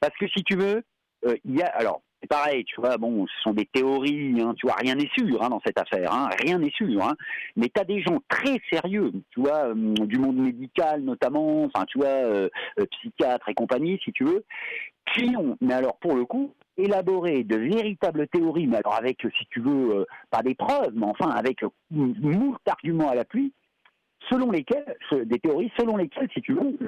[0.00, 0.82] Parce que si tu veux,
[1.26, 2.02] euh, il y a alors.
[2.22, 5.42] C'est pareil, tu vois, bon, ce sont des théories, hein, tu vois, rien n'est sûr
[5.42, 7.12] hein, dans cette affaire, hein, rien n'est sûr.
[7.56, 11.84] Mais tu as des gens très sérieux, tu vois, euh, du monde médical notamment, enfin,
[11.86, 12.48] tu vois, euh,
[12.78, 14.44] euh, psychiatres et compagnie, si tu veux,
[15.12, 19.46] qui ont, mais alors pour le coup, élaboré de véritables théories, mais alors avec, si
[19.50, 23.52] tu veux, euh, pas des preuves, mais enfin avec moult arguments à l'appui,
[24.30, 26.78] selon lesquels, des théories selon lesquelles, si tu veux,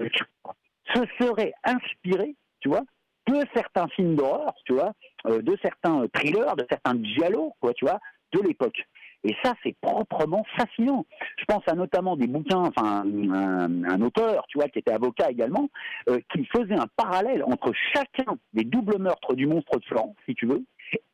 [0.94, 2.84] se serait inspiré, tu vois,
[3.26, 4.92] de certains films d'horreur, tu vois,
[5.26, 7.98] euh, de certains euh, thrillers, de certains giallo, quoi, tu vois,
[8.32, 8.78] de l'époque.
[9.26, 11.06] Et ça, c'est proprement fascinant.
[11.38, 15.70] Je pense à notamment des bouquins, enfin, un, auteur, tu vois, qui était avocat également,
[16.10, 20.34] euh, qui faisait un parallèle entre chacun des doubles meurtres du monstre de Florence, si
[20.34, 20.62] tu veux,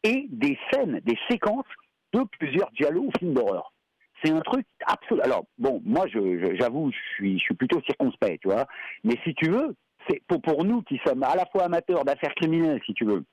[0.03, 1.67] et des scènes, des séquences
[2.13, 3.73] de plusieurs giallo ou films d'horreur.
[4.25, 5.21] C'est un truc absolu.
[5.23, 8.67] Alors, bon, moi, je- je- j'avoue, je suis, je suis plutôt circonspect, tu vois.
[9.05, 9.77] Mais si tu veux,
[10.27, 13.25] pour, nous qui sommes à la fois amateurs d'affaires criminelles, si tu veux,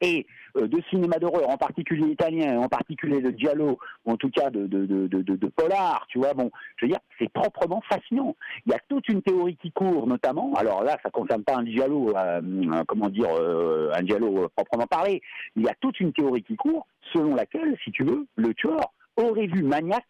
[0.00, 4.30] et euh, de cinéma d'horreur, en particulier italien, en particulier de giallo, ou en tout
[4.30, 8.36] cas de, de, polar, tu vois, bon, je veux dire, c'est proprement fascinant.
[8.66, 11.56] Il y a toute une théorie qui court, notamment, alors là, ça ne concerne pas
[11.56, 15.22] un giallo, euh, euh, comment dire, euh, un giallo proprement parlé,
[15.56, 18.92] il y a toute une théorie qui court, selon laquelle, si tu veux, le tueur
[19.16, 20.04] aurait vu Maniac,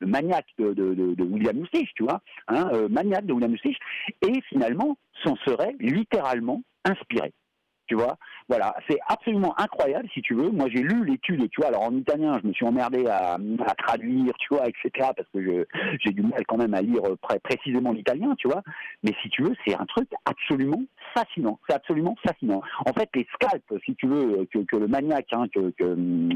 [0.00, 3.76] le Maniac de, William Lustig, tu vois, hein, euh, Maniac de William Lustig,
[4.22, 7.32] et finalement s'en serait littéralement inspiré.
[7.88, 8.18] Tu vois,
[8.48, 10.50] voilà, c'est absolument incroyable si tu veux.
[10.50, 11.68] Moi, j'ai lu l'étude, tu vois.
[11.68, 13.38] Alors en italien, je me suis emmerdé à,
[13.78, 15.10] traduire, tu vois, etc.
[15.16, 15.66] Parce que
[16.04, 18.62] j'ai du mal quand même à lire pré- précisément l'italien, tu vois.
[19.02, 20.82] Mais si tu veux, c'est un truc absolument
[21.14, 21.58] fascinant.
[21.66, 22.62] C'est absolument fascinant.
[22.84, 25.94] En fait, les scalps, si tu veux, que, que le maniaque, hein, que, que,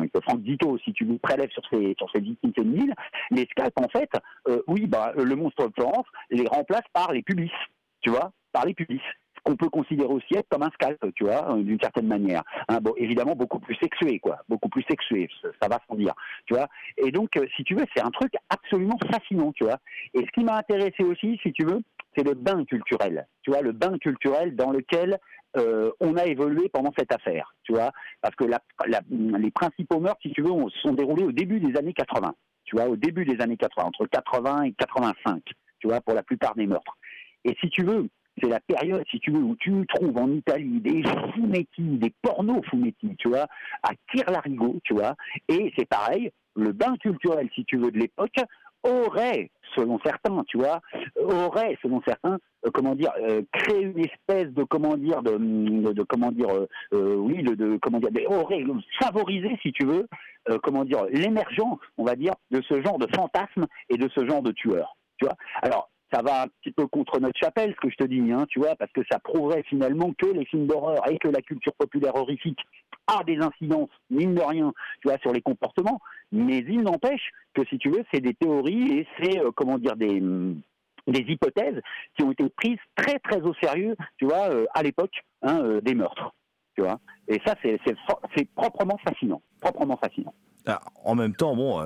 [0.09, 2.95] que Franck Dito, si tu veux, prélève sur ses sur ses victimes féminines,
[3.31, 4.11] les scalps, en fait,
[4.49, 7.53] euh, oui, bah, le monstre de Florence les remplace par les pubis,
[8.01, 9.03] tu vois, par les pubis
[9.45, 12.43] qu'on peut considérer aussi être comme un scalp, tu vois, euh, d'une certaine manière.
[12.69, 15.29] Hein, bon, évidemment, beaucoup plus sexué, quoi, beaucoup plus sexué,
[15.61, 16.15] ça, va sans dire,
[16.47, 16.69] tu vois.
[16.97, 19.79] Et donc, euh, si tu veux, c'est un truc absolument fascinant, tu vois.
[20.15, 21.81] Et ce qui m'a intéressé aussi, si tu veux,
[22.17, 25.19] c'est le bain culturel, tu vois, le bain culturel dans lequel
[25.57, 27.91] euh, on a évolué pendant cette affaire, tu vois,
[28.21, 31.61] parce que la, la- les principaux meurtres, si tu veux, se sont déroulés au début
[31.61, 32.35] des années 80,
[32.65, 35.43] tu vois, au début des années 80, entre 80 et 85,
[35.79, 36.97] tu vois, pour la plupart des meurtres.
[37.45, 38.09] Et si tu veux,
[38.41, 41.03] c'est la période, si tu veux, où tu trouves en Italie des
[41.35, 43.47] fumetti, des pornos fumetti, tu vois,
[43.83, 45.15] à tire-larigot, tu vois.
[45.49, 48.37] Et c'est pareil, le bain culturel, si tu veux, de l'époque
[48.85, 50.81] aurait, selon certains, tu vois,
[51.17, 56.33] aurait, selon certains, euh, comment dire, euh, créé une espèce de, comment dire, de, comment
[56.33, 58.65] dire, euh, euh, oui, de, comment dire, de- aurait
[59.01, 60.09] favorisé, si tu veux,
[60.51, 64.27] euh, comment dire, l'émergence, on va dire, de ce genre de fantasme et de ce
[64.27, 65.37] genre de tueur, tu vois.
[65.63, 68.45] Alors, ça va un petit peu contre notre chapelle, ce que je te dis, hein,
[68.49, 71.73] tu vois, parce que ça prouverait finalement que les films d'horreur et que la culture
[71.75, 72.61] populaire horrifique
[73.07, 76.01] a des incidences, mine de rien, tu vois, sur les comportements,
[76.31, 79.97] mais il n'empêche que, si tu veux, c'est des théories et c'est, euh, comment dire,
[79.97, 80.61] des, hum,
[81.07, 81.81] des hypothèses
[82.17, 85.81] qui ont été prises très, très au sérieux, tu vois, euh, à l'époque hein, euh,
[85.81, 86.35] des meurtres,
[86.77, 87.01] tu vois.
[87.27, 87.81] Et ça, c'est
[88.37, 90.35] c'est proprement fascinant, proprement fascinant.
[90.67, 91.83] Ah, en même temps, bon,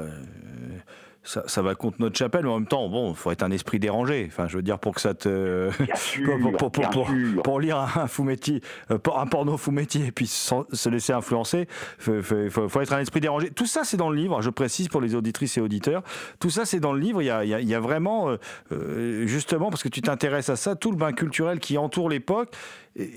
[1.26, 3.78] ça, ça va contre notre chapelle, mais en même temps, bon, faut être un esprit
[3.78, 4.24] dérangé.
[4.28, 5.70] Enfin, je veux dire, pour que ça te.
[5.82, 7.42] Bien sûr, pour, pour- pour- bien pour- sûr.
[7.42, 8.60] pour lire un fumetti,
[8.90, 11.66] euh, un porno fumetti et puis sans- se laisser influencer,
[11.98, 13.50] faut, faut- faut- faut être un esprit dérangé.
[13.50, 14.40] Tout ça, c'est dans le livre.
[14.40, 16.02] Je précise pour les auditrices et auditeurs.
[16.40, 17.20] Tout ça, c'est dans le livre.
[17.22, 18.36] Il y a, il y a- il y a vraiment, euh,
[18.72, 22.54] euh, justement, parce que tu t'intéresses à ça, tout le bain culturel qui entoure l'époque,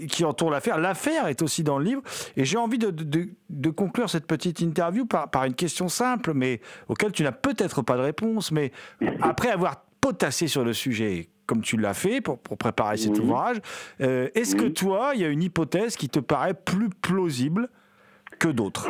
[0.10, 0.78] qui entoure l'affaire.
[0.78, 2.02] L'affaire est aussi dans le livre.
[2.36, 6.34] Et j'ai envie de, de- de conclure cette petite interview par, par une question simple,
[6.34, 8.52] mais auquel tu n'as peut-être pas de réponse.
[8.52, 8.72] Mais
[9.22, 13.22] après avoir potassé sur le sujet, comme tu l'as fait pour, pour préparer cet Oui.
[13.22, 13.58] ouvrage,
[14.02, 17.70] euh, est-ce que toi, il y a une hypothèse qui te paraît plus plausible
[18.38, 18.90] que d'autres?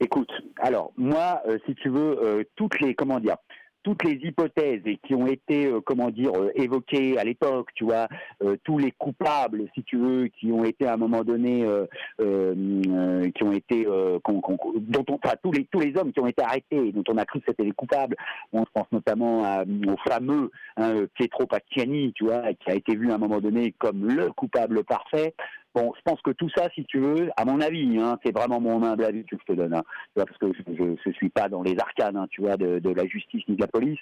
[0.00, 3.36] Écoute, alors moi, euh, si tu veux, euh, toutes les comment dire,
[3.82, 7.84] toutes les hypothèses et qui ont été euh, comment dire euh, évoquées à l'époque, tu
[7.84, 8.08] vois,
[8.42, 11.86] euh, tous les coupables, si tu veux, qui ont été à un moment donné, euh,
[12.20, 12.54] euh,
[12.88, 16.42] euh, qui ont été, dont on, enfin, tous les tous les hommes qui ont été
[16.42, 18.16] arrêtés, et dont on a cru que c'était les coupables.
[18.52, 23.10] On pense notamment à, au fameux hein, Pietro Pacchiani, tu vois, qui a été vu
[23.10, 25.34] à un moment donné comme le coupable parfait.
[25.74, 28.60] Bon, je pense que tout ça, si tu veux, à mon avis, hein, c'est vraiment
[28.60, 29.82] mon humble avis que je te donne, hein,
[30.14, 33.42] parce que je ne suis pas dans les arcanes, hein, tu vois, de, la justice
[33.48, 33.98] ni de la police.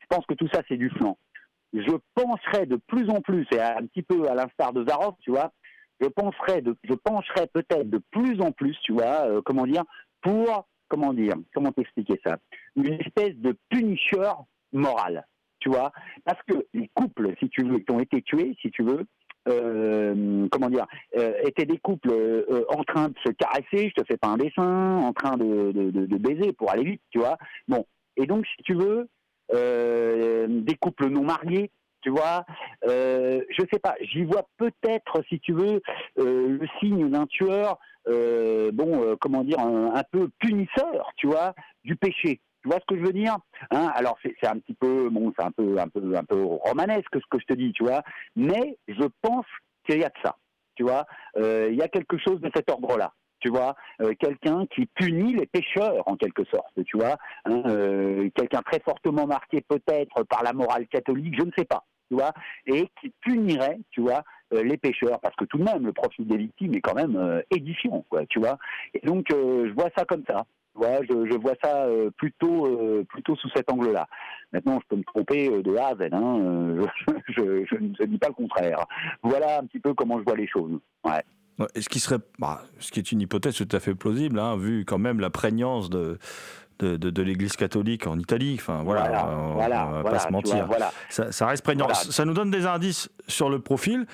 [0.00, 1.16] Je pense que tout ça, c'est du flanc.
[1.72, 5.30] Je penserais de plus en plus, et un petit peu à l'instar de Zarov, tu
[5.30, 5.50] vois,
[5.98, 9.84] je penserais, je pencherais peut-être de plus en plus, tu vois, euh, comment dire,
[10.20, 12.36] pour, comment dire, comment t'expliquer ça,
[12.76, 15.26] une espèce de punisseur moral,
[15.58, 15.90] tu vois,
[16.24, 19.06] parce que les couples, si tu veux, qui ont été tués, si tu veux,
[19.46, 20.86] euh, comment dire,
[21.16, 24.38] euh, étaient des couples euh, en train de se caresser, je te fais pas un
[24.38, 27.36] dessin, en train de, baiser pour aller vite, tu vois.
[27.68, 27.84] Bon,
[28.16, 29.08] et donc si tu veux,
[29.52, 31.70] des couples non mariés,
[32.00, 32.44] tu vois,
[32.86, 35.82] je sais pas, j'y vois peut-être, si tu veux,
[36.16, 42.40] le signe d'un tueur, bon, comment dire, un peu punisseur, tu vois, du péché.
[42.64, 43.36] Tu vois ce que je veux dire
[43.72, 43.92] hein?
[43.94, 47.26] Alors c'est un petit peu, bon, c'est un peu, un peu, un peu romanesque ce
[47.30, 48.02] que je te dis, tu vois.
[48.36, 49.44] Mais je pense
[49.86, 50.36] qu'il y a de ça,
[50.74, 51.04] tu vois.
[51.36, 53.76] Euh, Il y a quelque chose de cet ordre-là, tu vois.
[54.00, 57.18] Euh, quelqu'un qui punit les pécheurs en quelque sorte, tu vois.
[57.44, 61.84] Hein, euh, quelqu'un très fortement marqué peut-être par la morale catholique, je ne sais pas,
[62.08, 62.32] tu vois,
[62.64, 66.38] et qui punirait, tu vois, les pécheurs, parce que tout de même le profil des
[66.38, 68.56] victimes est quand même édifiant, tu vois.
[68.94, 70.46] Et donc je vois ça comme ça.
[70.80, 74.06] Je, je vois ça euh, plutôt, euh, plutôt sous cet angle-là.
[74.52, 76.08] Maintenant, je peux me tromper euh, de A à Z.
[76.12, 76.76] Hein,
[77.28, 78.84] je, je- ne dis pas le contraire.
[79.22, 80.78] Voilà un petit peu comment je vois les choses.
[81.04, 81.22] Ouais.
[81.76, 84.56] Et Ce qui serait, bah, ce qui est une hypothèse tout à fait plausible, hein,
[84.56, 86.18] vu quand même la prégnance de,
[86.80, 88.56] de, de- de l'Église catholique en Italie.
[88.58, 90.66] Enfin, voilà, voilà, on, voilà, on va voilà, pas se mentir.
[90.66, 90.78] vois.
[91.08, 91.88] Ça, ça reste prégnant.
[91.94, 94.06] Ça nous donne des indices sur le profil.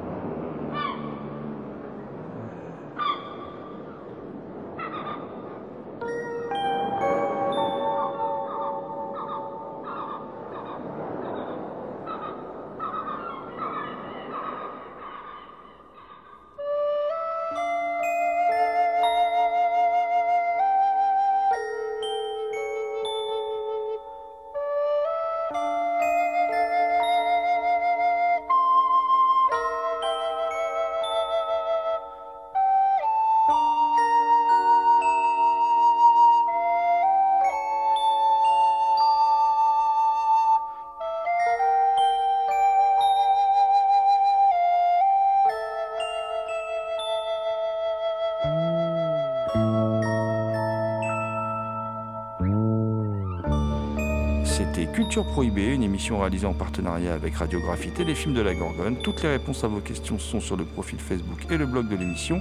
[55.01, 58.97] Culture Prohibée, une émission réalisée en partenariat avec Radiographie Téléfilm de la Gorgone.
[58.97, 61.95] Toutes les réponses à vos questions sont sur le profil Facebook et le blog de
[61.95, 62.39] l'émission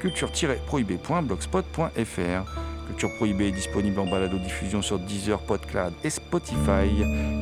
[0.00, 2.88] culture-prohibée.blogspot.fr.
[2.88, 6.90] Culture Prohibée est disponible en balado-diffusion sur Deezer, Podcloud et Spotify.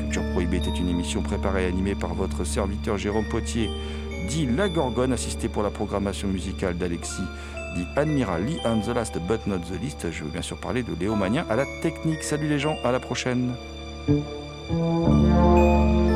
[0.01, 3.71] Culture Prohibée était une émission préparée et animée par votre serviteur Jérôme Potier,
[4.29, 7.23] dit La Gorgone, assisté pour la programmation musicale d'Alexis,
[7.75, 10.13] dit Admiral Lee, and the last but not the least.
[10.13, 12.23] Je veux bien sûr parler de Léo Mania à la technique.
[12.23, 13.55] Salut les gens, à la prochaine.
[14.71, 16.08] Música